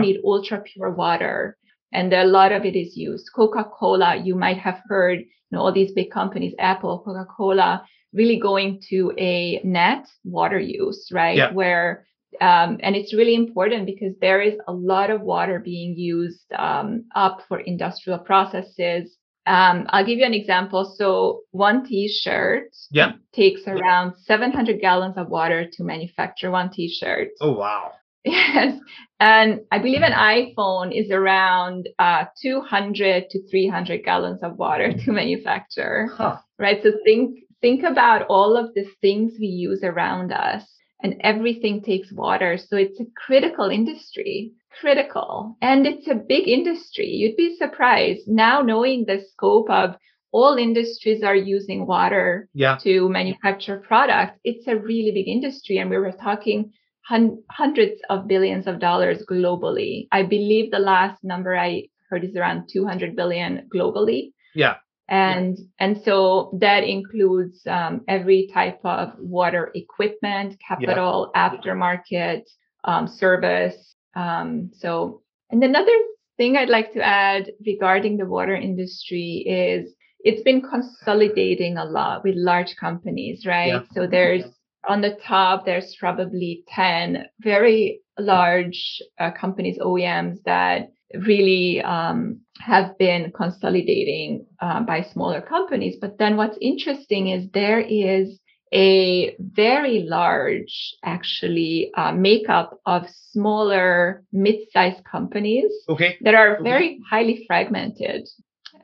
need 0.00 0.20
ultra 0.24 0.60
pure 0.60 0.90
water 0.90 1.56
and 1.92 2.12
a 2.12 2.24
lot 2.24 2.52
of 2.52 2.64
it 2.64 2.76
is 2.76 2.96
used. 2.96 3.30
Coca-Cola, 3.34 4.16
you 4.16 4.34
might 4.34 4.58
have 4.58 4.80
heard, 4.88 5.20
you 5.20 5.52
know, 5.52 5.60
all 5.60 5.72
these 5.72 5.92
big 5.92 6.10
companies, 6.10 6.54
Apple, 6.58 7.00
Coca-Cola, 7.04 7.84
really 8.12 8.38
going 8.38 8.80
to 8.88 9.12
a 9.18 9.60
net 9.64 10.06
water 10.24 10.58
use, 10.58 11.08
right? 11.12 11.36
Yeah. 11.36 11.52
Where 11.52 12.06
um, 12.40 12.78
and 12.82 12.94
it's 12.94 13.14
really 13.14 13.34
important 13.34 13.86
because 13.86 14.14
there 14.20 14.42
is 14.42 14.54
a 14.68 14.72
lot 14.72 15.10
of 15.10 15.22
water 15.22 15.58
being 15.58 15.96
used 15.96 16.52
um, 16.52 17.04
up 17.14 17.42
for 17.48 17.60
industrial 17.60 18.18
processes. 18.18 19.16
Um, 19.46 19.86
I'll 19.90 20.04
give 20.04 20.18
you 20.18 20.24
an 20.26 20.34
example. 20.34 20.84
So 20.96 21.42
one 21.52 21.86
T-shirt 21.86 22.70
Yeah. 22.90 23.12
takes 23.32 23.62
around 23.66 24.14
700 24.24 24.80
gallons 24.80 25.16
of 25.16 25.28
water 25.28 25.68
to 25.72 25.84
manufacture 25.84 26.50
one 26.50 26.70
T-shirt. 26.70 27.28
Oh 27.40 27.52
wow. 27.52 27.92
Yes, 28.24 28.80
and 29.20 29.60
I 29.70 29.78
believe 29.78 30.02
an 30.02 30.12
iPhone 30.12 30.90
is 30.92 31.12
around 31.12 31.88
uh, 32.00 32.24
200 32.42 33.30
to 33.30 33.48
300 33.48 34.04
gallons 34.04 34.42
of 34.42 34.56
water 34.58 34.92
to 34.92 35.12
manufacture 35.12 36.08
Huh. 36.12 36.38
right? 36.58 36.82
So 36.82 36.90
think 37.04 37.38
think 37.60 37.84
about 37.84 38.26
all 38.28 38.56
of 38.56 38.74
the 38.74 38.84
things 39.00 39.34
we 39.38 39.46
use 39.46 39.82
around 39.84 40.32
us 40.32 40.64
and 41.02 41.14
everything 41.20 41.82
takes 41.82 42.10
water. 42.12 42.58
So 42.58 42.76
it's 42.76 42.98
a 43.00 43.06
critical 43.16 43.66
industry, 43.70 44.52
critical. 44.80 45.56
And 45.62 45.86
it's 45.86 46.08
a 46.08 46.14
big 46.14 46.48
industry. 46.48 47.06
You'd 47.06 47.36
be 47.36 47.56
surprised 47.56 48.22
now 48.26 48.60
knowing 48.62 49.04
the 49.06 49.20
scope 49.32 49.70
of 49.70 49.96
all 50.32 50.56
industries 50.56 51.22
are 51.22 51.34
using 51.36 51.86
water 51.86 52.48
Yeah. 52.52 52.76
to 52.82 53.08
manufacture 53.08 53.78
products. 53.78 54.38
It's 54.44 54.66
a 54.66 54.76
really 54.76 55.12
big 55.12 55.28
industry. 55.28 55.78
And 55.78 55.88
we 55.88 55.96
were 55.98 56.12
talking 56.12 56.72
hun- 57.08 57.42
hundreds 57.50 58.00
of 58.10 58.26
billions 58.26 58.66
of 58.66 58.78
dollars 58.78 59.24
globally. 59.30 60.08
I 60.12 60.22
believe 60.24 60.70
the 60.70 60.78
last 60.78 61.22
number 61.24 61.56
I 61.56 61.84
heard 62.10 62.24
is 62.24 62.36
around 62.36 62.68
200 62.70 63.16
billion 63.16 63.68
globally. 63.74 64.32
Yeah. 64.54 64.76
And 65.08 65.56
and 65.78 66.02
so 66.02 66.58
that 66.60 66.82
includes 66.82 67.64
um, 67.66 68.00
every 68.08 68.48
type 68.52 68.80
of 68.84 69.12
water 69.18 69.70
equipment, 69.74 70.56
capital, 70.66 71.30
aftermarket, 71.36 72.42
um, 72.84 73.06
service. 73.06 73.95
Um, 74.16 74.70
so 74.74 75.22
and 75.50 75.62
another 75.62 75.96
thing 76.36 76.56
I'd 76.56 76.68
like 76.68 76.92
to 76.94 77.02
add 77.02 77.52
regarding 77.64 78.16
the 78.16 78.26
water 78.26 78.54
industry 78.54 79.44
is 79.46 79.94
it's 80.20 80.42
been 80.42 80.60
consolidating 80.62 81.76
a 81.76 81.84
lot 81.84 82.24
with 82.24 82.34
large 82.36 82.74
companies, 82.76 83.46
right? 83.46 83.68
Yeah. 83.68 83.82
So 83.92 84.06
there's 84.06 84.44
on 84.88 85.00
the 85.00 85.16
top, 85.22 85.64
there's 85.64 85.94
probably 85.98 86.64
10 86.68 87.26
very 87.40 88.00
large 88.18 89.02
uh, 89.18 89.30
companies, 89.32 89.78
OEMs 89.78 90.42
that 90.44 90.90
really 91.26 91.80
um, 91.82 92.40
have 92.60 92.96
been 92.98 93.32
consolidating 93.36 94.46
uh, 94.60 94.80
by 94.82 95.02
smaller 95.02 95.40
companies. 95.40 95.96
But 96.00 96.18
then 96.18 96.36
what's 96.36 96.58
interesting 96.60 97.28
is 97.28 97.48
there 97.52 97.80
is 97.80 98.38
a 98.72 99.36
very 99.38 100.00
large, 100.08 100.94
actually, 101.04 101.92
uh, 101.96 102.12
makeup 102.12 102.80
of 102.84 103.08
smaller, 103.30 104.24
mid-sized 104.32 105.04
companies 105.04 105.72
Okay. 105.88 106.16
that 106.22 106.34
are 106.34 106.54
Okay. 106.54 106.62
very 106.62 107.00
highly 107.08 107.44
fragmented. 107.46 108.28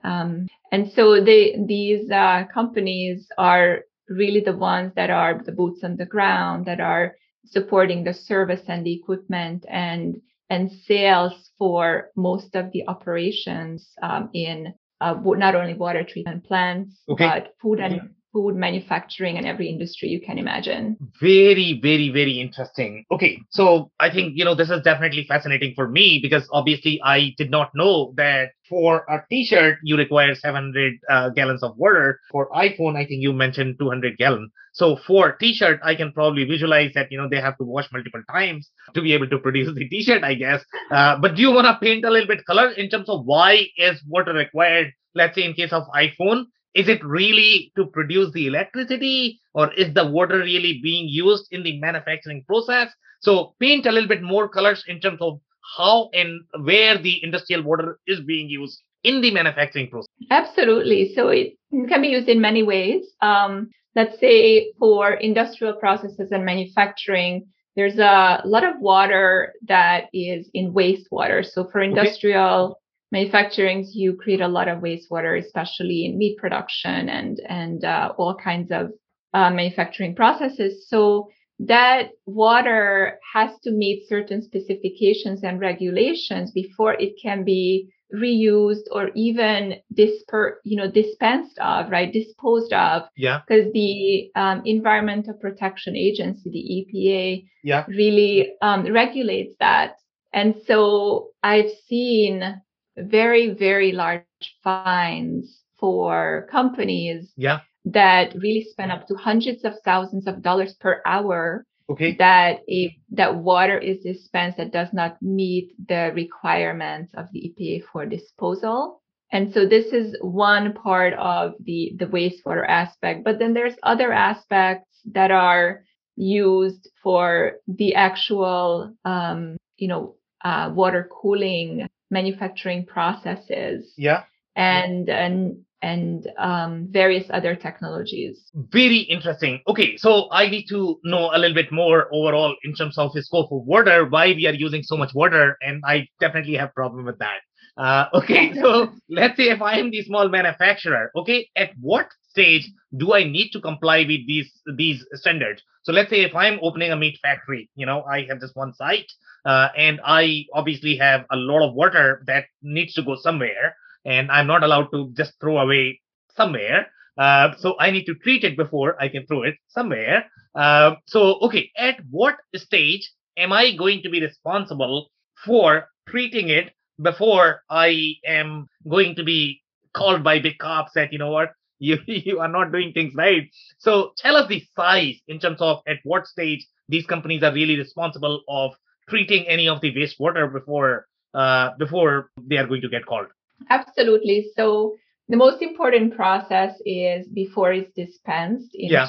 Um, 0.04 0.46
and 0.70 0.90
so 0.92 1.22
they, 1.22 1.56
these 1.66 2.10
uh, 2.10 2.44
companies 2.52 3.26
are 3.38 3.80
really 4.08 4.40
the 4.40 4.56
ones 4.56 4.92
that 4.96 5.10
are 5.10 5.40
the 5.44 5.52
boots 5.52 5.82
on 5.84 5.96
the 5.96 6.06
ground, 6.06 6.66
that 6.66 6.80
are 6.80 7.16
supporting 7.44 8.04
the 8.04 8.14
service 8.14 8.62
and 8.68 8.86
the 8.86 8.94
equipment 8.94 9.64
and 9.68 10.20
and 10.48 10.70
sales 10.86 11.50
for 11.58 12.10
most 12.14 12.54
of 12.54 12.70
the 12.72 12.86
operations 12.86 13.88
um, 14.02 14.28
in 14.34 14.74
uh, 15.00 15.14
not 15.24 15.54
only 15.54 15.72
water 15.72 16.04
treatment 16.04 16.44
plants, 16.44 17.00
Okay. 17.08 17.26
but 17.26 17.54
food 17.60 17.80
and 17.80 17.94
Okay. 17.94 18.06
Food 18.32 18.56
manufacturing 18.56 19.36
and 19.36 19.46
every 19.46 19.68
industry 19.68 20.08
you 20.08 20.20
can 20.20 20.38
imagine. 20.38 20.96
Very, 21.20 21.78
very, 21.82 22.08
very 22.08 22.40
interesting. 22.40 23.04
Okay, 23.10 23.38
so 23.50 23.90
I 24.00 24.10
think 24.10 24.32
you 24.36 24.44
know 24.44 24.54
this 24.54 24.70
is 24.70 24.82
definitely 24.82 25.24
fascinating 25.24 25.74
for 25.74 25.88
me 25.88 26.20
because 26.22 26.48
obviously 26.52 27.00
I 27.04 27.34
did 27.36 27.50
not 27.50 27.70
know 27.74 28.14
that 28.16 28.50
for 28.68 29.04
a 29.08 29.22
T-shirt 29.28 29.78
you 29.82 29.96
require 29.96 30.34
700 30.34 30.94
uh, 31.10 31.28
gallons 31.30 31.62
of 31.62 31.76
water. 31.76 32.20
For 32.30 32.48
iPhone, 32.50 32.96
I 32.96 33.04
think 33.04 33.22
you 33.22 33.32
mentioned 33.32 33.76
200 33.78 34.16
gallon. 34.16 34.50
So 34.72 34.96
for 35.06 35.32
T-shirt, 35.32 35.80
I 35.82 35.94
can 35.94 36.12
probably 36.12 36.44
visualize 36.44 36.92
that 36.94 37.12
you 37.12 37.18
know 37.18 37.28
they 37.28 37.40
have 37.40 37.58
to 37.58 37.64
wash 37.64 37.88
multiple 37.92 38.22
times 38.30 38.70
to 38.94 39.02
be 39.02 39.12
able 39.12 39.28
to 39.28 39.38
produce 39.38 39.74
the 39.74 39.88
T-shirt, 39.88 40.24
I 40.24 40.34
guess. 40.34 40.64
Uh, 40.90 41.18
but 41.18 41.34
do 41.34 41.42
you 41.42 41.50
want 41.50 41.66
to 41.66 41.78
paint 41.86 42.04
a 42.04 42.10
little 42.10 42.28
bit 42.28 42.46
color 42.46 42.70
in 42.70 42.88
terms 42.88 43.08
of 43.08 43.26
why 43.26 43.66
is 43.76 44.02
water 44.08 44.32
required? 44.32 44.92
Let's 45.14 45.34
say 45.34 45.44
in 45.44 45.52
case 45.52 45.72
of 45.72 45.82
iPhone, 45.94 46.46
is 46.74 46.88
it 46.88 47.04
really 47.04 47.72
to 47.76 47.86
produce 47.86 48.32
the 48.32 48.46
electricity 48.46 49.40
or 49.54 49.72
is 49.74 49.92
the 49.94 50.06
water 50.06 50.38
really 50.38 50.80
being 50.82 51.08
used 51.08 51.46
in 51.50 51.62
the 51.62 51.78
manufacturing 51.80 52.44
process 52.46 52.88
so 53.20 53.54
paint 53.60 53.86
a 53.86 53.92
little 53.92 54.08
bit 54.08 54.22
more 54.22 54.48
colors 54.48 54.84
in 54.86 55.00
terms 55.00 55.20
of 55.20 55.40
how 55.76 56.10
and 56.12 56.40
where 56.64 56.98
the 56.98 57.22
industrial 57.22 57.62
water 57.62 57.98
is 58.06 58.20
being 58.20 58.48
used 58.48 58.82
in 59.04 59.20
the 59.20 59.30
manufacturing 59.30 59.88
process 59.88 60.12
Absolutely. 60.30 61.12
So 61.14 61.28
it 61.28 61.54
can 61.88 62.00
be 62.00 62.08
used 62.08 62.28
in 62.28 62.40
many 62.40 62.62
ways. 62.62 63.04
Um, 63.20 63.70
let's 63.94 64.18
say 64.18 64.72
for 64.78 65.12
industrial 65.12 65.74
processes 65.74 66.32
and 66.32 66.44
manufacturing, 66.44 67.46
there's 67.76 67.98
a 67.98 68.42
lot 68.44 68.64
of 68.64 68.80
water 68.80 69.54
that 69.68 70.04
is 70.12 70.48
in 70.54 70.72
wastewater. 70.72 71.44
So 71.44 71.68
for 71.70 71.80
industrial 71.80 72.80
manufacturing, 73.12 73.86
you 73.92 74.16
create 74.16 74.40
a 74.40 74.48
lot 74.48 74.68
of 74.68 74.80
wastewater, 74.80 75.38
especially 75.38 76.06
in 76.06 76.18
meat 76.18 76.38
production 76.38 77.08
and 77.08 77.40
and 77.48 77.84
uh, 77.84 78.12
all 78.16 78.34
kinds 78.34 78.72
of 78.72 78.90
uh, 79.34 79.50
manufacturing 79.50 80.16
processes. 80.16 80.88
So 80.88 81.28
that 81.60 82.10
water 82.26 83.18
has 83.34 83.50
to 83.62 83.70
meet 83.70 84.08
certain 84.08 84.42
specifications 84.42 85.44
and 85.44 85.60
regulations 85.60 86.50
before 86.50 86.94
it 86.94 87.12
can 87.22 87.44
be 87.44 87.92
reused 88.14 88.84
or 88.90 89.10
even 89.14 89.76
disper, 89.94 90.54
you 90.64 90.76
know, 90.76 90.90
dispensed 90.90 91.58
of, 91.58 91.90
right, 91.90 92.12
disposed 92.12 92.72
of, 92.72 93.02
yeah 93.16 93.40
because 93.46 93.72
the 93.72 94.30
um, 94.34 94.62
Environmental 94.64 95.34
Protection 95.34 95.96
Agency, 95.96 96.50
the 96.50 96.98
EPA, 96.98 97.44
yeah 97.62 97.84
really 97.88 98.52
um, 98.60 98.92
regulates 98.92 99.54
that. 99.60 99.94
And 100.32 100.54
so 100.66 101.28
I've 101.42 101.70
seen 101.88 102.60
very, 102.96 103.50
very 103.50 103.92
large 103.92 104.24
fines 104.62 105.62
for 105.78 106.46
companies 106.50 107.32
yeah 107.36 107.60
that 107.84 108.32
really 108.36 108.64
spend 108.70 108.92
up 108.92 109.06
to 109.08 109.14
hundreds 109.16 109.64
of 109.64 109.74
thousands 109.84 110.28
of 110.28 110.40
dollars 110.40 110.74
per 110.74 111.02
hour 111.04 111.66
okay 111.90 112.14
that 112.16 112.60
if 112.68 112.92
that 113.10 113.34
water 113.34 113.76
is 113.76 113.98
dispensed 114.04 114.58
that 114.58 114.72
does 114.72 114.88
not 114.92 115.20
meet 115.20 115.72
the 115.88 116.12
requirements 116.14 117.12
of 117.16 117.26
the 117.32 117.52
EPA 117.58 117.82
for 117.92 118.06
disposal. 118.06 119.00
And 119.32 119.52
so 119.52 119.66
this 119.66 119.86
is 119.86 120.16
one 120.20 120.74
part 120.74 121.14
of 121.14 121.54
the 121.64 121.94
the 121.98 122.06
wastewater 122.06 122.64
aspect. 122.68 123.24
But 123.24 123.38
then 123.38 123.54
there's 123.54 123.74
other 123.82 124.12
aspects 124.12 125.00
that 125.12 125.30
are 125.30 125.82
used 126.14 126.88
for 127.02 127.54
the 127.66 127.94
actual 127.94 128.94
um, 129.04 129.56
you 129.78 129.88
know 129.88 130.14
uh, 130.44 130.70
water 130.72 131.08
cooling 131.10 131.88
manufacturing 132.12 132.86
processes 132.86 133.94
yeah. 133.96 134.22
and 134.54 135.08
and 135.08 135.56
and 135.82 136.30
um, 136.38 136.86
various 136.92 137.26
other 137.30 137.56
technologies. 137.56 138.50
very 138.54 138.98
interesting. 138.98 139.60
Okay 139.66 139.96
so 139.96 140.28
i 140.30 140.48
need 140.48 140.66
to 140.68 141.00
know 141.04 141.30
a 141.34 141.38
little 141.38 141.54
bit 141.54 141.72
more 141.72 142.06
overall 142.12 142.54
in 142.62 142.72
terms 142.74 142.96
of 142.98 143.12
the 143.14 143.22
scope 143.22 143.50
of 143.50 143.62
water 143.74 144.06
why 144.08 144.26
we 144.28 144.46
are 144.46 144.58
using 144.66 144.82
so 144.82 144.96
much 144.96 145.12
water 145.14 145.56
and 145.60 145.82
i 145.86 146.06
definitely 146.20 146.54
have 146.54 146.74
problem 146.74 147.04
with 147.04 147.18
that. 147.18 147.40
Uh, 147.76 148.04
okay 148.18 148.52
so 148.54 148.92
let's 149.08 149.36
say 149.36 149.48
if 149.56 149.62
i 149.62 149.78
am 149.78 149.90
the 149.90 150.02
small 150.02 150.28
manufacturer 150.28 151.10
okay 151.16 151.48
at 151.56 151.70
what 151.80 152.08
stage 152.32 152.64
do 153.02 153.12
i 153.18 153.22
need 153.36 153.50
to 153.54 153.60
comply 153.68 153.98
with 154.10 154.22
these 154.30 154.50
these 154.80 155.04
standards 155.22 155.62
so 155.84 155.92
let's 155.92 156.10
say 156.10 156.20
if 156.28 156.34
i'm 156.34 156.58
opening 156.68 156.92
a 156.92 157.00
meat 157.02 157.18
factory 157.26 157.62
you 157.80 157.86
know 157.90 158.02
i 158.16 158.18
have 158.28 158.40
this 158.40 158.54
one 158.54 158.72
site 158.82 159.10
uh, 159.50 159.68
and 159.76 160.00
i 160.04 160.44
obviously 160.60 160.96
have 160.96 161.24
a 161.30 161.36
lot 161.50 161.66
of 161.66 161.74
water 161.74 162.22
that 162.26 162.44
needs 162.62 162.94
to 162.94 163.02
go 163.02 163.16
somewhere 163.16 163.76
and 164.04 164.30
i'm 164.30 164.48
not 164.54 164.62
allowed 164.62 164.88
to 164.94 165.10
just 165.20 165.32
throw 165.40 165.58
away 165.58 166.00
somewhere 166.40 166.86
uh, 167.18 167.54
so 167.58 167.76
I 167.78 167.90
need 167.90 168.04
to 168.06 168.14
treat 168.14 168.44
it 168.44 168.56
before 168.56 169.00
I 169.00 169.08
can 169.08 169.26
throw 169.26 169.42
it 169.42 169.56
somewhere. 169.68 170.24
Uh, 170.54 170.96
so, 171.06 171.38
okay, 171.40 171.70
at 171.76 172.00
what 172.10 172.36
stage 172.54 173.10
am 173.36 173.52
I 173.52 173.72
going 173.76 174.02
to 174.02 174.10
be 174.10 174.20
responsible 174.20 175.10
for 175.44 175.88
treating 176.08 176.48
it 176.48 176.72
before 177.00 177.62
I 177.68 178.14
am 178.26 178.68
going 178.88 179.14
to 179.16 179.24
be 179.24 179.60
called 179.94 180.24
by 180.24 180.38
big 180.38 180.58
cops 180.58 180.92
that, 180.94 181.12
you 181.12 181.18
know 181.18 181.30
what, 181.30 181.52
you, 181.82 181.98
you 182.06 182.38
are 182.38 182.48
not 182.48 182.72
doing 182.72 182.92
things 182.92 183.14
right. 183.14 183.50
So, 183.78 184.12
tell 184.16 184.36
us 184.36 184.48
the 184.48 184.64
size 184.76 185.16
in 185.28 185.38
terms 185.40 185.60
of 185.60 185.80
at 185.86 185.98
what 186.04 186.26
stage 186.26 186.66
these 186.88 187.06
companies 187.06 187.42
are 187.42 187.52
really 187.52 187.76
responsible 187.76 188.42
of 188.48 188.72
treating 189.08 189.46
any 189.48 189.68
of 189.68 189.80
the 189.80 189.92
wastewater 189.92 190.50
before 190.52 191.06
uh, 191.34 191.70
before 191.78 192.30
they 192.36 192.56
are 192.56 192.66
going 192.66 192.82
to 192.82 192.88
get 192.88 193.06
called. 193.06 193.26
Absolutely. 193.70 194.46
So 194.56 194.96
the 195.28 195.36
most 195.36 195.62
important 195.62 196.14
process 196.14 196.74
is 196.84 197.26
before 197.28 197.72
it's 197.72 197.92
dispensed 197.94 198.70
Yeah. 198.72 199.08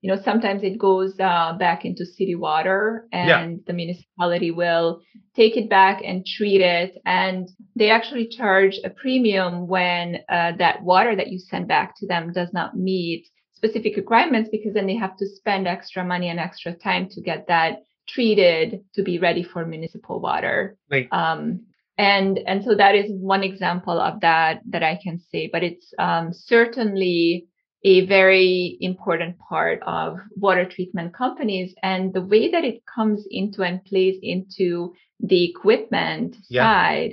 You 0.00 0.08
know, 0.10 0.20
sometimes 0.22 0.62
it 0.62 0.78
goes 0.78 1.18
uh, 1.18 1.54
back 1.58 1.84
into 1.84 2.06
city 2.06 2.34
water 2.34 3.08
and 3.12 3.28
Yeah. 3.28 3.56
the 3.66 3.72
municipality 3.72 4.50
will 4.50 5.00
take 5.34 5.56
it 5.56 5.68
back 5.68 6.02
and 6.04 6.24
treat 6.24 6.60
it. 6.60 6.98
And 7.04 7.48
they 7.74 7.90
actually 7.90 8.28
charge 8.28 8.78
a 8.84 8.90
premium 8.90 9.66
when 9.66 10.18
uh, 10.28 10.52
that 10.58 10.82
water 10.82 11.16
that 11.16 11.28
you 11.32 11.38
send 11.38 11.66
back 11.68 11.94
to 11.96 12.06
them 12.06 12.32
does 12.32 12.52
not 12.52 12.76
meet 12.76 13.26
specific 13.54 13.96
requirements 13.96 14.48
because 14.52 14.72
then 14.74 14.86
they 14.86 14.94
have 14.96 15.16
to 15.16 15.26
spend 15.26 15.66
extra 15.66 16.04
money 16.04 16.28
and 16.28 16.38
extra 16.38 16.72
time 16.74 17.08
to 17.10 17.20
get 17.20 17.48
that 17.48 17.82
treated 18.06 18.80
to 18.94 19.02
be 19.02 19.18
ready 19.18 19.42
for 19.42 19.66
municipal 19.66 20.20
water. 20.20 20.76
Right. 20.90 21.08
Um, 21.12 21.66
and 21.98 22.38
and 22.46 22.62
so 22.62 22.76
that 22.76 22.94
is 22.94 23.10
one 23.10 23.42
example 23.42 24.00
of 24.00 24.20
that 24.20 24.60
that 24.70 24.84
I 24.84 24.98
can 25.02 25.18
say. 25.18 25.50
But 25.52 25.64
it's 25.64 25.92
um, 25.98 26.32
certainly 26.32 27.46
a 27.84 28.06
very 28.06 28.76
important 28.80 29.38
part 29.38 29.80
of 29.86 30.18
water 30.36 30.68
treatment 30.68 31.14
companies. 31.14 31.74
And 31.82 32.12
the 32.12 32.22
way 32.22 32.50
that 32.50 32.64
it 32.64 32.82
comes 32.86 33.26
into 33.30 33.62
and 33.62 33.84
plays 33.84 34.18
into 34.22 34.94
the 35.20 35.48
equipment 35.50 36.36
yeah. 36.48 36.62
side 36.62 37.10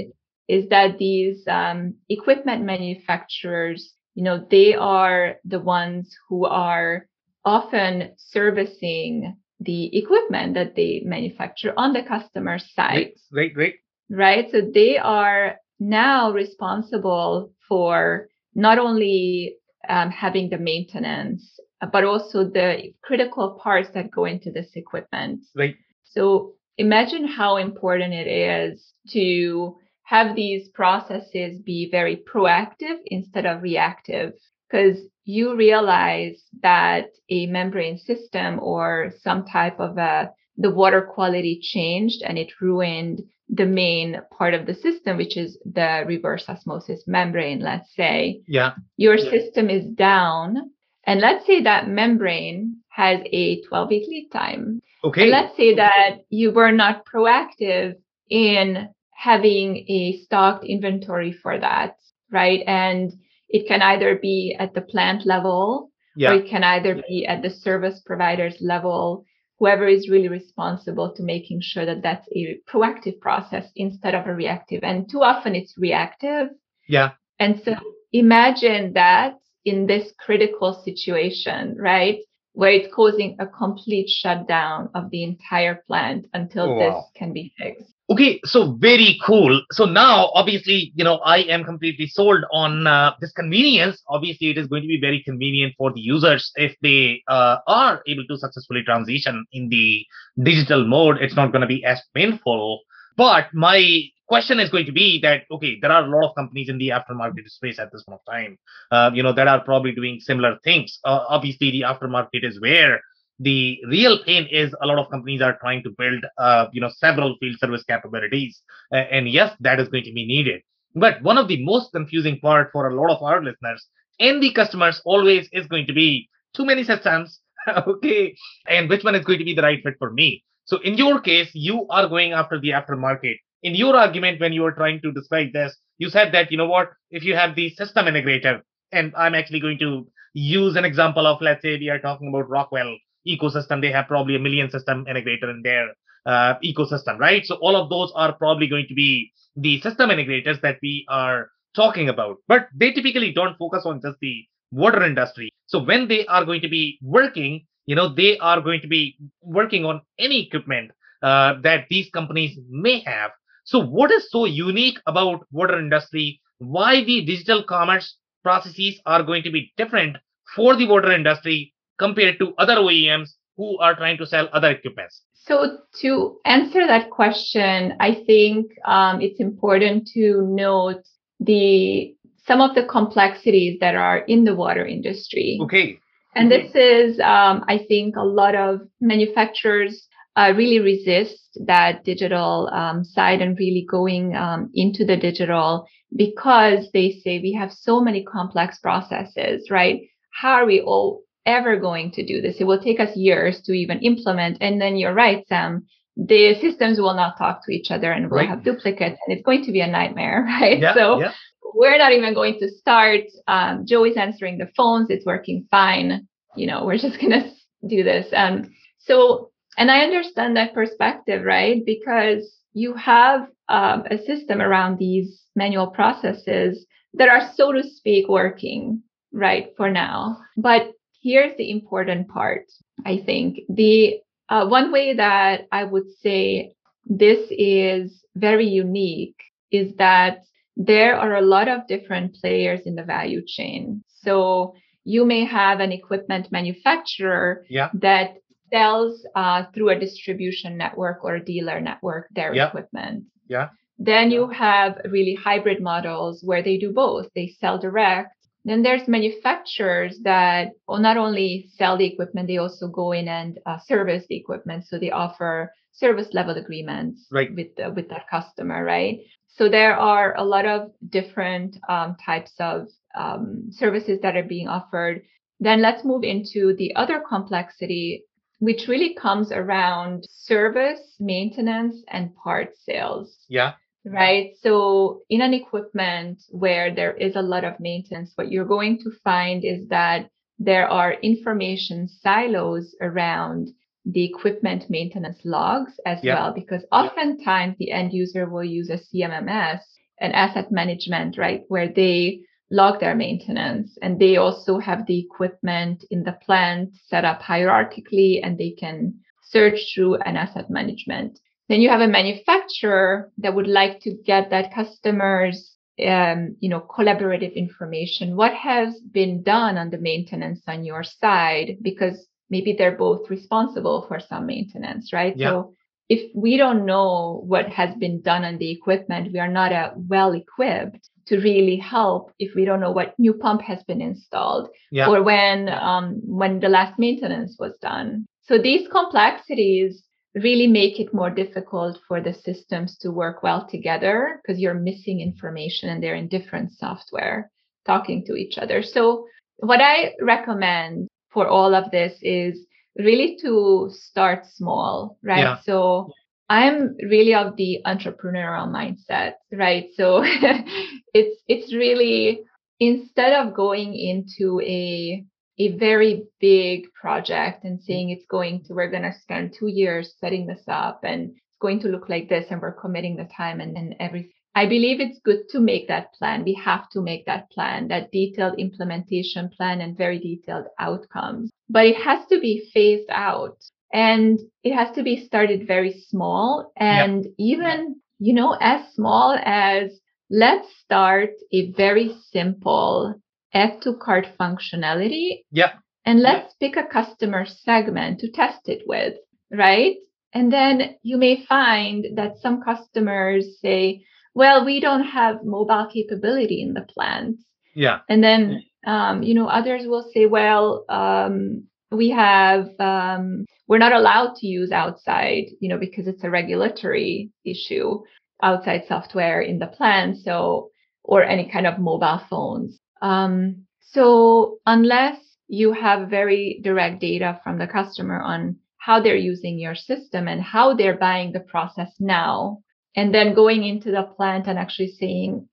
is 0.47 0.69
that 0.69 0.97
these 0.97 1.43
um, 1.47 1.95
equipment 2.09 2.63
manufacturers, 2.63 3.93
you 4.15 4.23
know, 4.23 4.45
they 4.49 4.73
are 4.73 5.35
the 5.43 5.59
ones 5.59 6.15
who 6.29 6.45
are 6.45 7.07
often 7.43 8.11
servicing 8.17 9.37
the 9.59 9.95
equipment 9.97 10.55
that 10.55 10.75
they 10.75 11.01
manufacture 11.05 11.73
on 11.77 11.93
the 11.93 12.03
customer 12.03 12.59
side. 12.59 13.11
Right, 13.31 13.51
right, 13.51 13.51
right. 13.55 13.73
Right. 14.09 14.51
So 14.51 14.61
they 14.61 14.97
are 14.97 15.57
now 15.79 16.31
responsible 16.31 17.51
for 17.67 18.27
not 18.53 18.77
only 18.77 19.57
um, 19.89 20.09
having 20.09 20.49
the 20.49 20.57
maintenance, 20.57 21.59
but 21.91 22.03
also 22.03 22.43
the 22.43 22.93
critical 23.03 23.59
parts 23.61 23.89
that 23.93 24.11
go 24.11 24.25
into 24.25 24.51
this 24.51 24.69
equipment. 24.75 25.41
Right. 25.55 25.75
So 26.03 26.53
imagine 26.77 27.27
how 27.27 27.57
important 27.57 28.13
it 28.13 28.27
is 28.27 28.93
to 29.09 29.77
have 30.03 30.35
these 30.35 30.69
processes 30.69 31.59
be 31.59 31.89
very 31.89 32.17
proactive 32.31 32.97
instead 33.05 33.45
of 33.45 33.63
reactive 33.63 34.33
because 34.69 34.99
you 35.23 35.55
realize 35.55 36.43
that 36.61 37.07
a 37.29 37.47
membrane 37.47 37.97
system 37.97 38.59
or 38.61 39.11
some 39.21 39.45
type 39.45 39.79
of 39.79 39.97
a 39.97 40.31
the 40.57 40.69
water 40.69 41.01
quality 41.01 41.59
changed 41.61 42.21
and 42.23 42.37
it 42.37 42.61
ruined 42.61 43.21
the 43.49 43.65
main 43.65 44.21
part 44.35 44.53
of 44.53 44.65
the 44.65 44.73
system, 44.73 45.17
which 45.17 45.37
is 45.37 45.57
the 45.65 46.03
reverse 46.07 46.45
osmosis 46.47 47.03
membrane, 47.07 47.59
let's 47.59 47.93
say. 47.95 48.41
Yeah. 48.47 48.73
Your 48.97 49.15
yeah. 49.15 49.29
system 49.29 49.69
is 49.69 49.85
down. 49.85 50.71
And 51.05 51.21
let's 51.21 51.45
say 51.45 51.61
that 51.63 51.87
membrane 51.87 52.77
has 52.89 53.21
a 53.31 53.61
12 53.61 53.89
week 53.89 54.07
lead 54.07 54.29
time. 54.31 54.81
Okay. 55.03 55.23
And 55.23 55.31
let's 55.31 55.55
say 55.55 55.75
that 55.75 56.21
you 56.29 56.51
were 56.51 56.71
not 56.71 57.05
proactive 57.05 57.95
in 58.29 58.89
having 59.11 59.85
a 59.87 60.19
stocked 60.23 60.65
inventory 60.65 61.31
for 61.31 61.59
that, 61.59 61.97
right? 62.31 62.61
And 62.65 63.13
it 63.47 63.67
can 63.67 63.81
either 63.81 64.17
be 64.19 64.55
at 64.57 64.73
the 64.73 64.81
plant 64.81 65.25
level 65.25 65.91
yeah. 66.15 66.31
or 66.31 66.35
it 66.35 66.49
can 66.49 66.63
either 66.63 67.01
be 67.07 67.25
at 67.27 67.41
the 67.41 67.49
service 67.49 68.01
provider's 68.05 68.57
level 68.59 69.25
whoever 69.59 69.87
is 69.87 70.09
really 70.09 70.27
responsible 70.27 71.13
to 71.15 71.23
making 71.23 71.61
sure 71.61 71.85
that 71.85 72.03
that's 72.03 72.27
a 72.35 72.59
proactive 72.69 73.19
process 73.19 73.65
instead 73.75 74.13
of 74.13 74.27
a 74.27 74.33
reactive. 74.33 74.81
And 74.83 75.09
too 75.09 75.23
often 75.23 75.55
it's 75.55 75.75
reactive. 75.77 76.49
Yeah. 76.87 77.11
And 77.39 77.61
so 77.63 77.73
imagine 78.11 78.93
that 78.93 79.35
in 79.63 79.87
this 79.87 80.13
critical 80.19 80.73
situation 80.85 81.75
right 81.79 82.19
where 82.55 82.71
it's 82.71 82.93
causing 82.93 83.35
a 83.39 83.45
complete 83.45 84.09
shutdown 84.09 84.89
of 84.95 85.09
the 85.11 85.23
entire 85.23 85.75
plant 85.87 86.25
until 86.33 86.71
oh, 86.71 86.79
this 86.79 87.03
can 87.15 87.33
be 87.33 87.53
fixed 87.57 87.95
Okay, 88.07 88.39
so 88.45 88.73
very 88.73 89.17
cool. 89.25 89.63
So 89.71 89.85
now, 89.85 90.29
obviously, 90.35 90.91
you 90.93 91.03
know, 91.03 91.15
I 91.25 91.39
am 91.39 91.63
completely 91.63 92.05
sold 92.05 92.43
on 92.51 92.85
uh, 92.85 93.15
this 93.19 93.31
convenience. 93.31 93.99
Obviously, 94.07 94.51
it 94.51 94.59
is 94.59 94.67
going 94.67 94.83
to 94.83 94.87
be 94.87 94.99
very 95.01 95.23
convenient 95.23 95.73
for 95.75 95.91
the 95.91 96.01
users 96.01 96.51
if 96.55 96.75
they 96.83 97.23
uh, 97.27 97.57
are 97.65 98.03
able 98.05 98.23
to 98.27 98.37
successfully 98.37 98.83
transition 98.83 99.43
in 99.53 99.69
the 99.69 100.05
digital 100.43 100.85
mode. 100.85 101.17
It's 101.19 101.35
not 101.35 101.51
going 101.51 101.61
to 101.61 101.67
be 101.67 101.83
as 101.83 101.99
painful. 102.13 102.81
But 103.17 103.47
my 103.53 104.03
question 104.27 104.59
is 104.59 104.69
going 104.69 104.85
to 104.85 104.91
be 104.91 105.19
that 105.21 105.43
okay, 105.51 105.77
there 105.81 105.91
are 105.91 106.03
a 106.03 106.07
lot 106.07 106.29
of 106.29 106.35
companies 106.35 106.69
in 106.69 106.77
the 106.77 106.89
aftermarket 106.89 107.47
space 107.47 107.79
at 107.79 107.91
this 107.91 108.03
point 108.03 108.19
of 108.25 108.33
time, 108.33 108.57
uh, 108.91 109.11
you 109.13 109.23
know, 109.23 109.33
that 109.33 109.47
are 109.47 109.63
probably 109.63 109.93
doing 109.93 110.19
similar 110.19 110.57
things. 110.63 110.99
Uh, 111.03 111.25
obviously, 111.29 111.71
the 111.71 111.81
aftermarket 111.81 112.43
is 112.43 112.59
where 112.61 112.99
the 113.39 113.79
real 113.87 114.23
pain 114.23 114.47
is 114.49 114.73
a 114.81 114.87
lot 114.87 114.97
of 114.97 115.09
companies 115.11 115.41
are 115.41 115.57
trying 115.59 115.83
to 115.83 115.89
build 115.97 116.23
uh, 116.37 116.67
you 116.71 116.79
know 116.79 116.89
several 116.89 117.35
field 117.39 117.57
service 117.59 117.83
capabilities 117.83 118.61
and 118.91 119.29
yes 119.29 119.53
that 119.59 119.79
is 119.79 119.89
going 119.89 120.03
to 120.03 120.13
be 120.13 120.25
needed 120.25 120.61
but 120.95 121.21
one 121.21 121.37
of 121.37 121.47
the 121.47 121.63
most 121.65 121.91
confusing 121.91 122.39
part 122.39 122.69
for 122.71 122.89
a 122.89 122.95
lot 122.95 123.13
of 123.13 123.21
our 123.21 123.43
listeners 123.43 123.87
and 124.19 124.41
the 124.41 124.53
customers 124.53 125.01
always 125.03 125.49
is 125.51 125.67
going 125.67 125.85
to 125.85 125.93
be 125.93 126.29
too 126.53 126.65
many 126.65 126.83
systems 126.83 127.41
okay 127.87 128.33
and 128.67 128.89
which 128.89 129.03
one 129.03 129.15
is 129.15 129.25
going 129.25 129.39
to 129.39 129.45
be 129.45 129.53
the 129.53 129.61
right 129.61 129.83
fit 129.83 129.95
for 129.99 130.11
me 130.13 130.41
so 130.63 130.77
in 130.79 130.93
your 130.93 131.19
case 131.19 131.49
you 131.53 131.85
are 131.89 132.07
going 132.07 132.31
after 132.31 132.59
the 132.59 132.69
aftermarket 132.69 133.35
in 133.63 133.75
your 133.75 133.95
argument 133.95 134.39
when 134.39 134.53
you 134.53 134.61
were 134.61 134.71
trying 134.71 135.01
to 135.01 135.11
describe 135.11 135.51
this 135.53 135.75
you 135.97 136.09
said 136.09 136.33
that 136.33 136.51
you 136.51 136.57
know 136.57 136.67
what 136.67 136.91
if 137.11 137.23
you 137.23 137.35
have 137.35 137.55
the 137.55 137.69
system 137.71 138.05
integrator 138.05 138.61
and 138.91 139.13
i'm 139.15 139.35
actually 139.35 139.59
going 139.59 139.77
to 139.77 140.07
use 140.33 140.75
an 140.75 140.85
example 140.85 141.25
of 141.25 141.41
let's 141.41 141.61
say 141.61 141.77
we 141.77 141.89
are 141.89 141.99
talking 141.99 142.27
about 142.27 142.49
rockwell 142.49 142.95
ecosystem. 143.27 143.81
They 143.81 143.91
have 143.91 144.07
probably 144.07 144.35
a 144.35 144.39
million 144.39 144.69
system 144.69 145.05
integrator 145.05 145.49
in 145.49 145.61
their 145.63 145.89
uh, 146.25 146.55
ecosystem, 146.63 147.19
right? 147.19 147.45
So 147.45 147.55
all 147.55 147.75
of 147.75 147.89
those 147.89 148.11
are 148.15 148.33
probably 148.33 148.67
going 148.67 148.85
to 148.87 148.93
be 148.93 149.31
the 149.55 149.79
system 149.81 150.09
integrators 150.09 150.61
that 150.61 150.77
we 150.81 151.05
are 151.09 151.49
talking 151.75 152.09
about, 152.09 152.37
but 152.47 152.67
they 152.75 152.91
typically 152.91 153.33
don't 153.33 153.57
focus 153.57 153.83
on 153.85 154.01
just 154.01 154.17
the 154.21 154.43
water 154.71 155.03
industry. 155.03 155.51
So 155.67 155.83
when 155.83 156.07
they 156.07 156.25
are 156.27 156.45
going 156.45 156.61
to 156.61 156.69
be 156.69 156.99
working, 157.01 157.65
you 157.85 157.95
know, 157.95 158.13
they 158.13 158.37
are 158.39 158.61
going 158.61 158.81
to 158.81 158.87
be 158.87 159.17
working 159.41 159.85
on 159.85 160.01
any 160.17 160.47
equipment 160.47 160.91
uh, 161.21 161.55
that 161.61 161.85
these 161.89 162.09
companies 162.09 162.57
may 162.69 162.99
have. 163.01 163.31
So 163.65 163.79
what 163.79 164.11
is 164.11 164.29
so 164.29 164.45
unique 164.45 164.99
about 165.07 165.45
water 165.51 165.79
industry? 165.79 166.39
Why 166.59 167.03
the 167.03 167.25
digital 167.25 167.63
commerce 167.63 168.17
processes 168.43 169.01
are 169.07 169.23
going 169.23 169.41
to 169.43 169.51
be 169.51 169.73
different 169.75 170.17
for 170.55 170.75
the 170.75 170.87
water 170.87 171.11
industry 171.11 171.73
compared 171.97 172.37
to 172.39 172.53
other 172.59 172.75
OEMs 172.75 173.31
who 173.57 173.77
are 173.79 173.95
trying 173.95 174.17
to 174.17 174.27
sell 174.27 174.49
other 174.53 174.69
equipments? 174.69 175.23
So 175.33 175.79
to 176.01 176.37
answer 176.45 176.85
that 176.85 177.09
question, 177.09 177.93
I 177.99 178.23
think 178.27 178.71
um, 178.85 179.19
it's 179.19 179.39
important 179.39 180.07
to 180.13 180.43
note 180.43 181.03
the 181.39 182.15
some 182.45 182.61
of 182.61 182.75
the 182.75 182.85
complexities 182.85 183.79
that 183.79 183.95
are 183.95 184.19
in 184.19 184.43
the 184.43 184.53
water 184.53 184.85
industry. 184.85 185.57
Okay. 185.63 185.99
And 186.35 186.51
this 186.51 186.75
is, 186.75 187.19
um, 187.21 187.63
I 187.67 187.83
think, 187.87 188.15
a 188.17 188.23
lot 188.23 188.55
of 188.55 188.81
manufacturers 189.01 190.07
uh, 190.35 190.53
really 190.55 190.79
resist 190.79 191.57
that 191.65 192.03
digital 192.03 192.69
um, 192.73 193.03
side 193.03 193.41
and 193.41 193.57
really 193.57 193.85
going 193.89 194.35
um, 194.35 194.69
into 194.73 195.05
the 195.05 195.17
digital 195.17 195.85
because 196.15 196.89
they 196.93 197.11
say 197.23 197.39
we 197.39 197.53
have 197.53 197.71
so 197.71 198.01
many 198.01 198.23
complex 198.23 198.79
processes, 198.79 199.69
right? 199.69 200.01
How 200.31 200.53
are 200.53 200.65
we 200.65 200.81
all 200.81 201.25
ever 201.45 201.77
going 201.77 202.11
to 202.11 202.25
do 202.25 202.41
this. 202.41 202.57
It 202.59 202.65
will 202.65 202.81
take 202.81 202.99
us 202.99 203.15
years 203.15 203.61
to 203.63 203.73
even 203.73 203.99
implement. 203.99 204.57
And 204.61 204.81
then 204.81 204.97
you're 204.97 205.13
right, 205.13 205.45
Sam. 205.47 205.85
The 206.17 206.55
systems 206.61 206.97
will 206.99 207.13
not 207.13 207.37
talk 207.37 207.65
to 207.65 207.73
each 207.73 207.91
other 207.91 208.11
and 208.11 208.31
we'll 208.31 208.39
right. 208.39 208.49
have 208.49 208.63
duplicates 208.63 209.19
and 209.25 209.35
it's 209.35 209.45
going 209.45 209.63
to 209.65 209.71
be 209.71 209.81
a 209.81 209.87
nightmare, 209.87 210.43
right? 210.61 210.79
Yeah, 210.79 210.93
so 210.93 211.19
yeah. 211.19 211.33
we're 211.73 211.97
not 211.97 212.13
even 212.13 212.33
going 212.33 212.57
to 212.59 212.69
start. 212.69 213.23
Um, 213.47 213.85
Joey's 213.85 214.17
answering 214.17 214.57
the 214.57 214.69
phones. 214.77 215.09
It's 215.09 215.25
working 215.25 215.67
fine. 215.69 216.27
You 216.55 216.67
know, 216.67 216.85
we're 216.85 216.97
just 216.97 217.19
going 217.19 217.31
to 217.41 217.51
do 217.87 218.03
this. 218.03 218.27
Um, 218.33 218.71
so, 218.99 219.51
and 219.77 219.91
I 219.91 220.01
understand 220.01 220.55
that 220.55 220.73
perspective, 220.73 221.43
right? 221.43 221.81
Because 221.85 222.57
you 222.73 222.93
have 222.93 223.47
um, 223.69 224.03
a 224.09 224.17
system 224.17 224.61
around 224.61 224.97
these 224.97 225.41
manual 225.55 225.87
processes 225.87 226.85
that 227.13 227.29
are, 227.29 227.49
so 227.55 227.71
to 227.71 227.83
speak, 227.83 228.27
working 228.27 229.01
right 229.31 229.67
for 229.77 229.89
now. 229.89 230.37
But 230.57 230.91
here's 231.21 231.55
the 231.57 231.71
important 231.71 232.27
part, 232.27 232.65
I 233.05 233.21
think. 233.25 233.59
The 233.69 234.19
uh, 234.49 234.67
one 234.67 234.91
way 234.91 235.13
that 235.13 235.67
I 235.71 235.83
would 235.83 236.11
say 236.21 236.73
this 237.05 237.39
is 237.49 238.23
very 238.35 238.67
unique 238.67 239.37
is 239.71 239.95
that 239.95 240.39
there 240.77 241.17
are 241.17 241.35
a 241.35 241.41
lot 241.41 241.67
of 241.67 241.87
different 241.87 242.35
players 242.35 242.81
in 242.85 242.95
the 242.95 243.03
value 243.03 243.41
chain. 243.45 244.03
So 244.07 244.75
you 245.03 245.25
may 245.25 245.45
have 245.45 245.79
an 245.79 245.91
equipment 245.91 246.51
manufacturer 246.51 247.63
yeah. 247.69 247.89
that 247.93 248.35
sells 248.71 249.25
uh, 249.35 249.65
through 249.73 249.89
a 249.89 249.99
distribution 249.99 250.77
network 250.77 251.23
or 251.23 251.35
a 251.35 251.43
dealer 251.43 251.79
network 251.79 252.27
their 252.31 252.53
yeah. 252.53 252.67
equipment. 252.67 253.25
Yeah. 253.47 253.69
Then 253.97 254.31
you 254.31 254.49
have 254.49 254.99
really 255.05 255.35
hybrid 255.35 255.81
models 255.81 256.43
where 256.43 256.61
they 256.61 256.77
do 256.77 256.91
both. 256.91 257.27
They 257.33 257.55
sell 257.59 257.77
direct 257.77 258.35
then 258.65 258.81
there's 258.81 259.07
manufacturers 259.07 260.19
that 260.23 260.71
will 260.87 260.97
not 260.97 261.17
only 261.17 261.69
sell 261.77 261.97
the 261.97 262.05
equipment, 262.05 262.47
they 262.47 262.57
also 262.57 262.87
go 262.87 263.11
in 263.11 263.27
and 263.27 263.59
uh, 263.67 263.77
service 263.77 264.25
the 264.27 264.35
equipment. 264.35 264.87
So 264.87 264.97
they 264.97 265.11
offer 265.11 265.71
service 265.91 266.29
level 266.33 266.57
agreements 266.57 267.27
right. 267.31 267.53
with 267.55 267.75
the, 267.77 267.91
with 267.91 268.09
that 268.09 268.27
customer, 268.27 268.83
right? 268.83 269.19
So 269.47 269.69
there 269.69 269.95
are 269.95 270.35
a 270.35 270.43
lot 270.43 270.65
of 270.65 270.91
different 271.07 271.77
um, 271.87 272.17
types 272.25 272.53
of 272.59 272.87
um, 273.15 273.67
services 273.69 274.19
that 274.23 274.35
are 274.35 274.43
being 274.43 274.67
offered. 274.67 275.21
Then 275.59 275.81
let's 275.81 276.03
move 276.03 276.23
into 276.23 276.75
the 276.75 276.95
other 276.95 277.21
complexity, 277.29 278.23
which 278.59 278.87
really 278.87 279.13
comes 279.13 279.51
around 279.51 280.25
service, 280.29 281.15
maintenance, 281.19 282.03
and 282.07 282.35
part 282.35 282.69
sales. 282.77 283.45
Yeah 283.49 283.73
right? 284.05 284.51
So 284.61 285.21
in 285.29 285.41
an 285.41 285.53
equipment 285.53 286.43
where 286.49 286.93
there 286.93 287.15
is 287.15 287.35
a 287.35 287.41
lot 287.41 287.63
of 287.63 287.79
maintenance, 287.79 288.31
what 288.35 288.51
you're 288.51 288.65
going 288.65 288.99
to 288.99 289.11
find 289.23 289.65
is 289.65 289.87
that 289.89 290.29
there 290.59 290.87
are 290.87 291.13
information 291.13 292.07
silos 292.07 292.95
around 293.01 293.69
the 294.05 294.23
equipment 294.23 294.89
maintenance 294.89 295.39
logs 295.43 295.99
as 296.05 296.23
Yeah. 296.23 296.35
well, 296.35 296.53
because 296.53 296.85
oftentimes 296.91 297.75
the 297.77 297.91
end 297.91 298.13
user 298.13 298.47
will 298.47 298.63
use 298.63 298.89
a 298.89 298.97
CMMS, 298.97 299.81
an 300.21 300.31
asset 300.31 300.71
management, 300.71 301.37
right, 301.37 301.63
where 301.67 301.87
they 301.87 302.41
log 302.71 302.99
their 302.99 303.15
maintenance 303.15 303.97
and 304.01 304.19
they 304.19 304.37
also 304.37 304.79
have 304.79 305.05
the 305.05 305.19
equipment 305.19 306.03
in 306.09 306.23
the 306.23 306.33
plant 306.45 306.95
set 307.07 307.23
up 307.25 307.41
hierarchically 307.41 308.39
and 308.43 308.57
they 308.57 308.71
can 308.71 309.13
search 309.43 309.93
through 309.93 310.15
an 310.15 310.35
asset 310.35 310.69
management. 310.69 311.39
Then 311.69 311.81
you 311.81 311.89
have 311.89 312.01
a 312.01 312.07
manufacturer 312.07 313.31
that 313.37 313.55
would 313.55 313.67
like 313.67 313.99
to 314.01 314.15
get 314.25 314.49
that 314.49 314.73
customer's 314.73 315.75
um, 316.03 316.57
you 316.59 316.69
know, 316.69 316.81
collaborative 316.81 317.55
information. 317.55 318.35
What 318.35 318.53
has 318.53 318.99
been 318.99 319.43
done 319.43 319.77
on 319.77 319.89
the 319.89 319.97
maintenance 319.97 320.61
on 320.67 320.83
your 320.83 321.03
side? 321.03 321.77
Because 321.81 322.27
maybe 322.49 322.75
they're 322.77 322.97
both 322.97 323.29
responsible 323.29 324.05
for 324.07 324.19
some 324.19 324.45
maintenance, 324.45 325.13
right? 325.13 325.35
Yeah. 325.37 325.49
So 325.49 325.73
if 326.09 326.31
we 326.35 326.57
don't 326.57 326.85
know 326.85 327.41
what 327.45 327.69
has 327.69 327.95
been 327.95 328.21
done 328.21 328.43
on 328.43 328.57
the 328.57 328.71
equipment, 328.71 329.31
we 329.31 329.39
are 329.39 329.47
not 329.47 329.71
uh, 329.71 329.91
well 329.95 330.33
equipped 330.33 331.09
to 331.27 331.39
really 331.39 331.77
help 331.77 332.31
if 332.39 332.53
we 332.55 332.65
don't 332.65 332.79
know 332.79 332.91
what 332.91 333.17
new 333.17 333.33
pump 333.33 333.61
has 333.61 333.83
been 333.83 334.01
installed 334.01 334.69
Yeah. 334.91 335.07
or 335.09 335.23
when 335.23 335.69
um, 335.69 336.21
when 336.25 336.59
the 336.59 336.69
last 336.69 336.99
maintenance 336.99 337.57
was 337.59 337.77
done. 337.81 338.25
So 338.41 338.57
these 338.57 338.87
complexities 338.87 340.03
really 340.35 340.67
make 340.67 340.99
it 340.99 341.13
more 341.13 341.29
difficult 341.29 341.97
for 342.07 342.21
the 342.21 342.33
systems 342.33 342.97
to 342.99 343.09
work 343.09 343.41
well 343.41 343.67
together 343.67 344.39
because 344.41 344.59
you're 344.59 344.73
missing 344.73 345.21
information 345.21 345.89
and 345.89 346.03
they're 346.03 346.15
in 346.15 346.27
different 346.27 346.71
software 346.73 347.49
talking 347.85 348.25
to 348.25 348.35
each 348.35 348.57
other. 348.57 348.83
So 348.83 349.25
what 349.57 349.79
I 349.81 350.13
recommend 350.21 351.07
for 351.31 351.47
all 351.47 351.73
of 351.73 351.89
this 351.91 352.17
is 352.21 352.65
really 352.97 353.37
to 353.41 353.89
start 353.91 354.45
small, 354.45 355.17
right? 355.23 355.39
Yeah. 355.39 355.59
So 355.61 356.11
I'm 356.49 356.95
really 357.01 357.33
of 357.33 357.55
the 357.55 357.79
entrepreneurial 357.85 358.69
mindset, 358.69 359.33
right? 359.51 359.87
So 359.95 360.21
it's 361.13 361.41
it's 361.47 361.73
really 361.73 362.41
instead 362.79 363.33
of 363.33 363.53
going 363.53 363.95
into 363.95 364.61
a 364.61 365.25
a 365.57 365.77
very 365.77 366.25
big 366.39 366.83
project 366.93 367.63
and 367.63 367.81
saying 367.81 368.09
it's 368.09 368.25
going 368.29 368.63
to 368.65 368.73
we're 368.73 368.91
going 368.91 369.03
to 369.03 369.13
spend 369.21 369.55
two 369.57 369.67
years 369.67 370.13
setting 370.19 370.45
this 370.47 370.63
up 370.67 370.99
and 371.03 371.31
it's 371.31 371.57
going 371.61 371.79
to 371.79 371.87
look 371.87 372.09
like 372.09 372.27
this 372.27 372.45
and 372.49 372.61
we're 372.61 372.73
committing 372.73 373.15
the 373.15 373.27
time 373.35 373.61
and, 373.61 373.77
and 373.77 373.95
everything 374.01 374.31
i 374.53 374.65
believe 374.65 374.99
it's 374.99 375.19
good 375.23 375.47
to 375.49 375.59
make 375.59 375.87
that 375.87 376.13
plan. 376.13 376.43
We 376.43 376.53
have 376.55 376.89
to 376.89 377.01
make 377.01 377.25
that 377.25 377.49
plan 377.51 377.87
that 377.89 378.11
detailed 378.11 378.59
implementation 378.59 379.49
plan 379.49 379.81
and 379.81 379.97
very 379.97 380.19
detailed 380.19 380.67
outcomes. 380.79 381.51
But 381.69 381.85
it 381.85 381.97
has 381.97 382.25
to 382.27 382.39
be 382.39 382.69
phased 382.73 383.09
out 383.09 383.57
and 383.93 384.39
it 384.63 384.73
has 384.73 384.93
to 384.95 385.03
be 385.03 385.25
started 385.25 385.67
very 385.67 385.93
small 386.09 386.71
and 386.77 387.27
even 387.37 387.95
you 388.19 388.33
know 388.33 388.57
as 388.59 388.81
small 388.93 389.37
as 389.43 389.91
let's 390.29 390.67
start 390.79 391.29
a 391.53 391.71
very 391.71 392.15
simple 392.31 393.13
add 393.53 393.81
to 393.81 393.95
cart 393.95 394.27
functionality 394.39 395.43
Yeah. 395.51 395.73
and 396.05 396.19
let's 396.21 396.53
pick 396.59 396.75
a 396.75 396.83
customer 396.83 397.45
segment 397.45 398.19
to 398.19 398.31
test 398.31 398.67
it 398.67 398.83
with, 398.87 399.15
right? 399.51 399.95
And 400.33 400.51
then 400.51 400.95
you 401.03 401.17
may 401.17 401.45
find 401.45 402.05
that 402.17 402.37
some 402.41 402.61
customers 402.61 403.59
say, 403.61 404.03
well, 404.33 404.65
we 404.65 404.81
don't 404.81 405.03
have 405.05 405.45
mobile 405.45 405.87
capability 405.91 406.61
in 406.61 406.73
the 406.73 406.81
plant. 406.93 407.37
Yeah. 407.73 407.99
And 408.09 408.21
then, 408.21 408.63
um, 408.85 409.23
you 409.23 409.33
know, 409.33 409.47
others 409.47 409.83
will 409.87 410.05
say, 410.13 410.25
well, 410.25 410.83
um, 410.89 411.67
we 411.91 412.09
have, 412.09 412.67
um, 412.79 413.45
we're 413.67 413.77
not 413.77 413.93
allowed 413.93 414.35
to 414.35 414.47
use 414.47 414.71
outside, 414.71 415.45
you 415.59 415.69
know, 415.69 415.77
because 415.77 416.07
it's 416.07 416.23
a 416.23 416.29
regulatory 416.29 417.31
issue, 417.43 418.01
outside 418.41 418.83
software 418.87 419.41
in 419.41 419.59
the 419.59 419.67
plant. 419.67 420.17
So, 420.17 420.69
or 421.07 421.23
any 421.23 421.49
kind 421.49 421.67
of 421.67 421.79
mobile 421.79 422.21
phones. 422.29 422.79
Um, 423.01 423.65
so 423.79 424.57
unless 424.65 425.17
you 425.47 425.71
have 425.73 426.09
very 426.09 426.59
direct 426.63 426.99
data 426.99 427.39
from 427.43 427.59
the 427.59 427.67
customer 427.67 428.19
on 428.19 428.57
how 428.77 429.01
they're 429.01 429.15
using 429.15 429.59
your 429.59 429.75
system 429.75 430.27
and 430.27 430.41
how 430.41 430.73
they're 430.73 430.97
buying 430.97 431.31
the 431.31 431.39
process 431.39 431.91
now, 431.99 432.59
and 432.95 433.13
then 433.13 433.35
going 433.35 433.63
into 433.63 433.91
the 433.91 434.03
plant 434.15 434.47
and 434.47 434.57
actually 434.57 434.93
saying, 434.99 435.47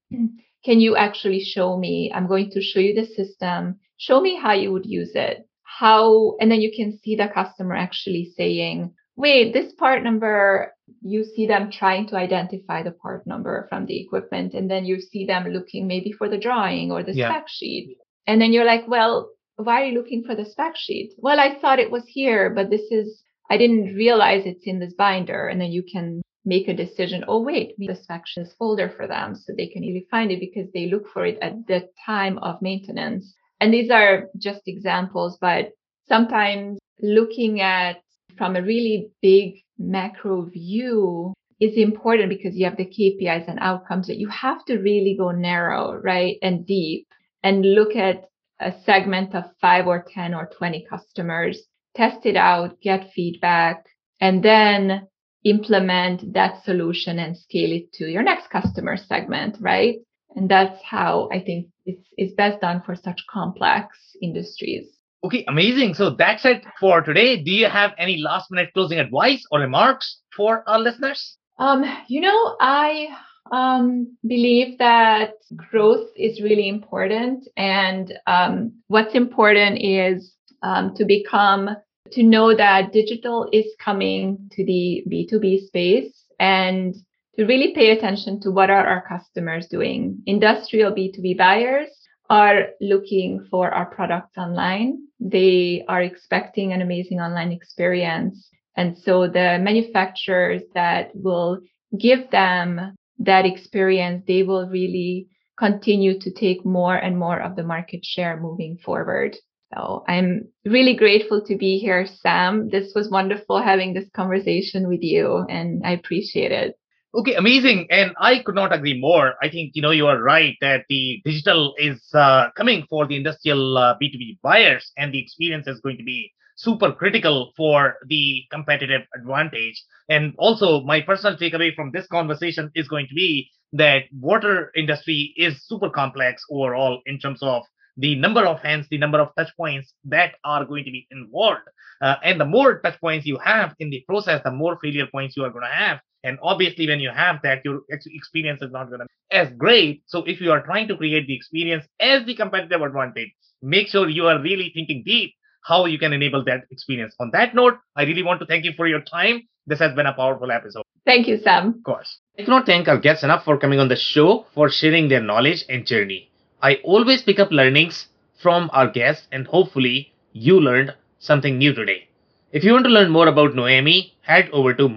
can 0.64 0.80
you 0.80 0.96
actually 0.96 1.40
show 1.44 1.76
me? 1.76 2.10
I'm 2.14 2.28
going 2.28 2.50
to 2.52 2.62
show 2.62 2.80
you 2.80 2.94
the 2.94 3.06
system. 3.06 3.80
Show 3.98 4.20
me 4.20 4.38
how 4.40 4.52
you 4.52 4.72
would 4.72 4.86
use 4.86 5.10
it. 5.14 5.46
How, 5.82 6.36
and 6.38 6.48
then 6.48 6.60
you 6.60 6.70
can 6.78 6.96
see 7.02 7.16
the 7.16 7.26
customer 7.26 7.74
actually 7.74 8.32
saying, 8.36 8.94
wait, 9.16 9.52
this 9.52 9.72
part 9.72 10.04
number, 10.04 10.72
you 11.02 11.24
see 11.24 11.46
them 11.48 11.72
trying 11.72 12.06
to 12.10 12.16
identify 12.16 12.84
the 12.84 12.92
part 12.92 13.26
number 13.26 13.66
from 13.68 13.86
the 13.86 14.00
equipment. 14.00 14.54
And 14.54 14.70
then 14.70 14.84
you 14.84 15.00
see 15.00 15.26
them 15.26 15.44
looking 15.48 15.88
maybe 15.88 16.12
for 16.12 16.28
the 16.28 16.38
drawing 16.38 16.92
or 16.92 17.02
the 17.02 17.14
Yeah. 17.14 17.30
spec 17.30 17.46
sheet. 17.48 17.96
And 18.28 18.40
then 18.40 18.52
you're 18.52 18.70
like, 18.74 18.86
well, 18.86 19.14
why 19.56 19.82
are 19.82 19.86
you 19.86 19.98
looking 19.98 20.22
for 20.22 20.36
the 20.36 20.44
spec 20.44 20.76
sheet? 20.76 21.10
Well, 21.18 21.40
I 21.40 21.58
thought 21.58 21.80
it 21.80 21.90
was 21.90 22.06
here, 22.06 22.48
but 22.56 22.70
this 22.70 22.86
is, 22.92 23.08
I 23.50 23.56
didn't 23.56 23.96
realize 24.04 24.46
it's 24.46 24.68
in 24.72 24.78
this 24.78 24.94
binder. 24.94 25.48
And 25.48 25.60
then 25.60 25.72
you 25.72 25.82
can 25.82 26.22
make 26.44 26.68
a 26.68 26.80
decision. 26.84 27.24
Oh, 27.26 27.42
wait, 27.42 27.74
the 27.76 27.96
spec 27.96 28.22
sheet 28.28 28.42
is 28.42 28.54
folder 28.58 28.88
for 28.96 29.08
them 29.08 29.34
so 29.34 29.52
they 29.52 29.66
can 29.66 29.82
easily 29.82 30.06
find 30.12 30.30
it 30.30 30.38
because 30.38 30.68
they 30.72 30.86
look 30.86 31.08
for 31.12 31.26
it 31.26 31.38
at 31.42 31.54
the 31.66 31.88
time 32.06 32.38
of 32.38 32.62
maintenance. 32.62 33.34
And 33.62 33.72
these 33.72 33.92
are 33.92 34.24
just 34.38 34.62
examples, 34.66 35.38
but 35.40 35.70
sometimes 36.08 36.80
looking 37.00 37.60
at 37.60 37.98
from 38.36 38.56
a 38.56 38.62
really 38.62 39.12
big 39.22 39.54
macro 39.78 40.46
view 40.46 41.32
is 41.60 41.76
important 41.76 42.28
because 42.28 42.56
you 42.56 42.64
have 42.64 42.76
the 42.76 42.86
KPIs 42.86 43.48
and 43.48 43.60
outcomes 43.60 44.08
that 44.08 44.18
you 44.18 44.26
have 44.30 44.64
to 44.64 44.78
really 44.78 45.14
go 45.16 45.30
narrow, 45.30 45.94
right? 45.94 46.38
And 46.42 46.66
deep 46.66 47.06
and 47.44 47.64
look 47.64 47.94
at 47.94 48.24
a 48.58 48.72
segment 48.84 49.32
of 49.32 49.44
five 49.60 49.86
or 49.86 50.04
10 50.12 50.34
or 50.34 50.50
20 50.58 50.84
customers, 50.90 51.62
test 51.94 52.26
it 52.26 52.34
out, 52.34 52.80
get 52.80 53.12
feedback, 53.12 53.84
and 54.20 54.42
then 54.42 55.06
implement 55.44 56.32
that 56.34 56.64
solution 56.64 57.20
and 57.20 57.38
scale 57.38 57.70
it 57.70 57.92
to 57.92 58.06
your 58.06 58.24
next 58.24 58.50
customer 58.50 58.96
segment, 58.96 59.56
right? 59.60 59.98
And 60.36 60.48
that's 60.48 60.80
how 60.82 61.28
I 61.32 61.40
think 61.40 61.68
it's, 61.86 62.06
it's 62.16 62.34
best 62.34 62.60
done 62.60 62.82
for 62.84 62.94
such 62.94 63.22
complex 63.30 63.86
industries. 64.20 64.86
Okay, 65.24 65.44
amazing. 65.46 65.94
So 65.94 66.10
that's 66.10 66.44
it 66.44 66.64
for 66.80 67.00
today. 67.00 67.42
Do 67.42 67.50
you 67.50 67.68
have 67.68 67.92
any 67.96 68.16
last 68.16 68.50
minute 68.50 68.70
closing 68.74 68.98
advice 68.98 69.44
or 69.52 69.60
remarks 69.60 70.20
for 70.36 70.68
our 70.68 70.80
listeners? 70.80 71.36
Um, 71.58 71.84
you 72.08 72.20
know, 72.20 72.56
I 72.60 73.08
um, 73.52 74.16
believe 74.26 74.78
that 74.78 75.34
growth 75.54 76.08
is 76.16 76.42
really 76.42 76.68
important. 76.68 77.46
And 77.56 78.12
um, 78.26 78.72
what's 78.88 79.14
important 79.14 79.80
is 79.80 80.34
um, 80.62 80.94
to 80.96 81.04
become, 81.04 81.70
to 82.12 82.22
know 82.22 82.56
that 82.56 82.92
digital 82.92 83.48
is 83.52 83.66
coming 83.78 84.50
to 84.52 84.64
the 84.64 85.04
B2B 85.08 85.66
space 85.66 86.24
and 86.40 86.96
to 87.36 87.44
really 87.44 87.72
pay 87.74 87.90
attention 87.90 88.40
to 88.40 88.50
what 88.50 88.70
are 88.70 88.86
our 88.86 89.06
customers 89.06 89.66
doing. 89.68 90.22
Industrial 90.26 90.92
B2B 90.92 91.38
buyers 91.38 91.88
are 92.28 92.68
looking 92.80 93.46
for 93.50 93.70
our 93.70 93.86
products 93.86 94.36
online. 94.36 94.98
They 95.20 95.84
are 95.88 96.02
expecting 96.02 96.72
an 96.72 96.82
amazing 96.82 97.20
online 97.20 97.52
experience. 97.52 98.48
And 98.76 98.96
so 98.96 99.28
the 99.28 99.58
manufacturers 99.60 100.62
that 100.74 101.10
will 101.14 101.60
give 101.98 102.30
them 102.30 102.94
that 103.18 103.46
experience, 103.46 104.24
they 104.26 104.42
will 104.42 104.68
really 104.68 105.28
continue 105.58 106.18
to 106.18 106.30
take 106.30 106.64
more 106.64 106.96
and 106.96 107.18
more 107.18 107.40
of 107.40 107.56
the 107.56 107.62
market 107.62 108.04
share 108.04 108.40
moving 108.40 108.78
forward. 108.78 109.36
So 109.74 110.04
I'm 110.08 110.48
really 110.64 110.94
grateful 110.94 111.44
to 111.46 111.56
be 111.56 111.78
here, 111.78 112.06
Sam. 112.06 112.68
This 112.68 112.92
was 112.94 113.10
wonderful 113.10 113.62
having 113.62 113.94
this 113.94 114.08
conversation 114.14 114.88
with 114.88 115.02
you, 115.02 115.46
and 115.48 115.82
I 115.84 115.92
appreciate 115.92 116.52
it. 116.52 116.76
Okay, 117.14 117.34
amazing. 117.34 117.88
And 117.90 118.12
I 118.18 118.38
could 118.38 118.54
not 118.54 118.72
agree 118.72 118.98
more. 118.98 119.34
I 119.42 119.50
think, 119.50 119.72
you 119.74 119.82
know, 119.82 119.90
you 119.90 120.06
are 120.06 120.22
right 120.22 120.56
that 120.62 120.86
the 120.88 121.20
digital 121.26 121.74
is 121.76 122.00
uh, 122.14 122.48
coming 122.56 122.86
for 122.88 123.06
the 123.06 123.16
industrial 123.16 123.76
uh, 123.76 123.96
B2B 124.00 124.38
buyers 124.42 124.92
and 124.96 125.12
the 125.12 125.18
experience 125.18 125.66
is 125.66 125.80
going 125.80 125.98
to 125.98 126.04
be 126.04 126.32
super 126.56 126.90
critical 126.90 127.52
for 127.54 127.96
the 128.08 128.44
competitive 128.50 129.02
advantage. 129.14 129.84
And 130.08 130.32
also 130.38 130.80
my 130.84 131.02
personal 131.02 131.36
takeaway 131.36 131.74
from 131.74 131.90
this 131.92 132.06
conversation 132.06 132.70
is 132.74 132.88
going 132.88 133.08
to 133.08 133.14
be 133.14 133.50
that 133.74 134.04
water 134.18 134.72
industry 134.74 135.34
is 135.36 135.62
super 135.66 135.90
complex 135.90 136.42
overall 136.50 137.02
in 137.04 137.18
terms 137.18 137.42
of 137.42 137.64
the 137.98 138.14
number 138.14 138.46
of 138.46 138.60
hands, 138.60 138.86
the 138.90 138.96
number 138.96 139.20
of 139.20 139.28
touch 139.36 139.50
points 139.58 139.92
that 140.04 140.36
are 140.44 140.64
going 140.64 140.84
to 140.84 140.90
be 140.90 141.06
involved. 141.10 141.60
Uh, 142.00 142.16
and 142.24 142.40
the 142.40 142.46
more 142.46 142.80
touch 142.80 142.98
points 143.02 143.26
you 143.26 143.38
have 143.44 143.74
in 143.80 143.90
the 143.90 144.02
process, 144.08 144.40
the 144.44 144.50
more 144.50 144.78
failure 144.80 145.06
points 145.12 145.36
you 145.36 145.44
are 145.44 145.50
going 145.50 145.64
to 145.64 145.68
have 145.68 146.00
And 146.24 146.38
obviously, 146.42 146.86
when 146.86 147.00
you 147.00 147.10
have 147.10 147.40
that, 147.42 147.62
your 147.64 147.80
experience 147.88 148.62
is 148.62 148.70
not 148.70 148.88
going 148.88 149.00
to 149.00 149.06
be 149.06 149.36
as 149.36 149.48
great. 149.58 150.02
So 150.06 150.22
if 150.24 150.40
you 150.40 150.52
are 150.52 150.62
trying 150.62 150.88
to 150.88 150.96
create 150.96 151.26
the 151.26 151.34
experience 151.34 151.84
as 152.00 152.24
the 152.26 152.34
competitive 152.34 152.80
advantage, 152.82 153.30
make 153.62 153.88
sure 153.88 154.08
you 154.08 154.26
are 154.26 154.40
really 154.40 154.70
thinking 154.74 155.02
deep 155.04 155.34
how 155.64 155.86
you 155.86 155.98
can 155.98 156.12
enable 156.12 156.44
that 156.44 156.64
experience. 156.70 157.14
On 157.20 157.30
that 157.32 157.54
note, 157.54 157.74
I 157.96 158.02
really 158.02 158.22
want 158.22 158.40
to 158.40 158.46
thank 158.46 158.64
you 158.64 158.72
for 158.76 158.86
your 158.86 159.00
time. 159.00 159.42
This 159.66 159.78
has 159.78 159.94
been 159.94 160.06
a 160.06 160.12
powerful 160.12 160.50
episode. 160.50 160.82
Thank 161.04 161.28
you, 161.28 161.38
Sam. 161.38 161.68
Of 161.78 161.84
course. 161.84 162.18
I 162.38 162.42
cannot 162.44 162.66
thank 162.66 162.88
our 162.88 162.98
guests 162.98 163.22
enough 163.24 163.44
for 163.44 163.58
coming 163.58 163.78
on 163.78 163.88
the 163.88 163.96
show, 163.96 164.46
for 164.54 164.68
sharing 164.70 165.08
their 165.08 165.20
knowledge 165.20 165.64
and 165.68 165.86
journey. 165.86 166.30
I 166.60 166.76
always 166.84 167.22
pick 167.22 167.38
up 167.38 167.50
learnings 167.52 168.08
from 168.40 168.70
our 168.72 168.88
guests, 168.90 169.26
and 169.30 169.46
hopefully, 169.46 170.12
you 170.32 170.60
learned 170.60 170.94
something 171.18 171.58
new 171.58 171.72
today. 171.74 172.08
If 172.52 172.64
you 172.64 172.72
want 172.72 172.84
to 172.84 172.90
learn 172.90 173.10
more 173.10 173.28
about 173.28 173.54
Noemi, 173.54 174.14
head 174.22 174.48
over 174.52 174.74
to 174.74 174.88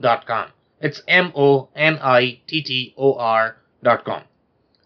monittor.com. 0.00 0.50
It's 0.80 1.02
M 1.08 1.32
O 1.34 1.68
N 1.74 1.98
I 2.00 2.40
T 2.46 2.62
T 2.62 2.94
O 2.96 3.14
R.com. 3.14 4.22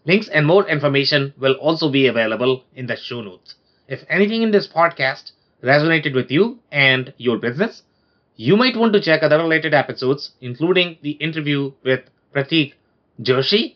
Links 0.05 0.27
and 0.27 0.45
more 0.45 0.67
information 0.67 1.33
will 1.37 1.53
also 1.53 1.89
be 1.89 2.07
available 2.07 2.63
in 2.75 2.87
the 2.87 2.95
show 2.95 3.21
notes. 3.21 3.55
If 3.87 4.03
anything 4.09 4.41
in 4.41 4.51
this 4.51 4.67
podcast 4.67 5.31
resonated 5.63 6.13
with 6.15 6.31
you 6.31 6.59
and 6.71 7.13
your 7.17 7.37
business, 7.37 7.83
you 8.35 8.57
might 8.57 8.75
want 8.75 8.93
to 8.93 9.01
check 9.01 9.23
other 9.23 9.37
related 9.37 9.73
episodes, 9.73 10.31
including 10.41 10.97
the 11.03 11.11
interview 11.11 11.71
with 11.83 12.01
Pratik 12.33 12.73
Joshi, 13.21 13.75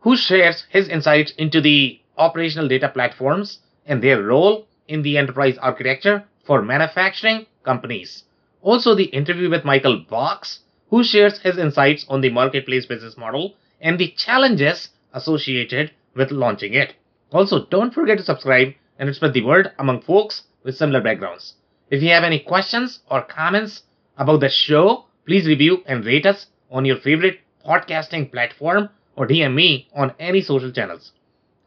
who 0.00 0.16
shares 0.16 0.64
his 0.68 0.88
insights 0.88 1.32
into 1.38 1.60
the 1.60 2.00
operational 2.18 2.68
data 2.68 2.88
platforms 2.88 3.60
and 3.86 4.02
their 4.02 4.22
role 4.22 4.66
in 4.88 5.02
the 5.02 5.16
enterprise 5.16 5.56
architecture 5.58 6.24
for 6.44 6.60
manufacturing 6.60 7.46
companies. 7.64 8.24
Also, 8.62 8.94
the 8.94 9.04
interview 9.04 9.50
with 9.50 9.64
Michael 9.64 10.04
Box, 10.08 10.60
who 10.90 11.02
shares 11.04 11.38
his 11.38 11.58
insights 11.58 12.04
on 12.08 12.20
the 12.20 12.30
marketplace 12.30 12.86
business 12.86 13.16
model 13.16 13.54
and 13.80 13.98
the 13.98 14.12
challenges 14.16 14.90
associated 15.12 15.90
with 16.14 16.30
launching 16.30 16.74
it. 16.74 16.94
Also, 17.32 17.66
don't 17.66 17.94
forget 17.94 18.18
to 18.18 18.24
subscribe 18.24 18.72
and 18.98 19.14
spread 19.14 19.34
the 19.34 19.42
word 19.42 19.72
among 19.78 20.00
folks 20.00 20.44
with 20.64 20.76
similar 20.76 21.00
backgrounds. 21.00 21.54
If 21.90 22.02
you 22.02 22.10
have 22.10 22.24
any 22.24 22.40
questions 22.40 23.00
or 23.10 23.22
comments 23.22 23.82
about 24.16 24.40
the 24.40 24.48
show, 24.48 25.04
please 25.26 25.46
review 25.46 25.82
and 25.86 26.04
rate 26.04 26.26
us 26.26 26.46
on 26.70 26.84
your 26.84 26.96
favorite 26.96 27.40
podcasting 27.64 28.30
platform 28.30 28.88
or 29.16 29.26
DM 29.26 29.54
me 29.54 29.88
on 29.94 30.14
any 30.18 30.40
social 30.40 30.72
channels. 30.72 31.12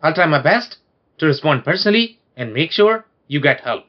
I'll 0.02 0.14
try 0.14 0.26
my 0.26 0.42
best 0.42 0.78
to 1.20 1.26
respond 1.26 1.66
personally 1.66 2.20
and 2.36 2.54
make 2.54 2.72
sure 2.72 3.06
you 3.28 3.42
get 3.42 3.62
help. 3.62 3.86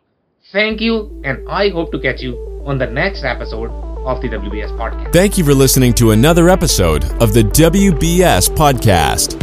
Thank 0.52 0.80
you, 0.80 1.20
and 1.24 1.48
I 1.48 1.68
hope 1.68 1.92
to 1.92 2.00
catch 2.00 2.20
you 2.20 2.49
on 2.64 2.78
the 2.78 2.86
next 2.86 3.24
episode 3.24 3.70
of 4.04 4.20
the 4.22 4.28
WBS 4.28 4.70
Podcast. 4.76 5.12
Thank 5.12 5.36
you 5.38 5.44
for 5.44 5.54
listening 5.54 5.92
to 5.94 6.12
another 6.12 6.48
episode 6.48 7.04
of 7.22 7.32
the 7.32 7.42
WBS 7.42 8.48
Podcast. 8.50 9.42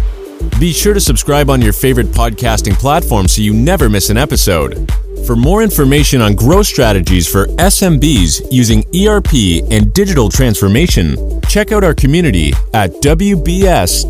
Be 0.59 0.71
sure 0.71 0.93
to 0.93 0.99
subscribe 1.01 1.49
on 1.49 1.61
your 1.61 1.73
favorite 1.73 2.07
podcasting 2.07 2.73
platform 2.73 3.27
so 3.27 3.41
you 3.41 3.53
never 3.53 3.89
miss 3.89 4.09
an 4.09 4.17
episode. 4.17 4.91
For 5.25 5.35
more 5.35 5.61
information 5.63 6.21
on 6.21 6.35
growth 6.35 6.67
strategies 6.67 7.27
for 7.27 7.47
SMBs 7.47 8.47
using 8.51 8.85
ERP 8.95 9.33
and 9.71 9.91
digital 9.93 10.29
transformation, 10.29 11.41
check 11.49 11.71
out 11.71 11.83
our 11.83 11.93
community 11.93 12.53
at 12.73 12.91
WBS.rocks. 13.01 14.05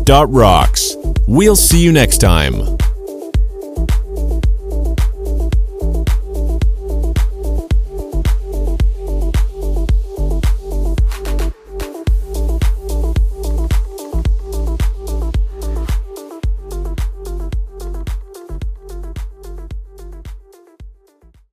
We'll 1.26 1.56
see 1.56 1.82
you 1.82 1.92
next 1.92 2.18
time. 2.18 2.78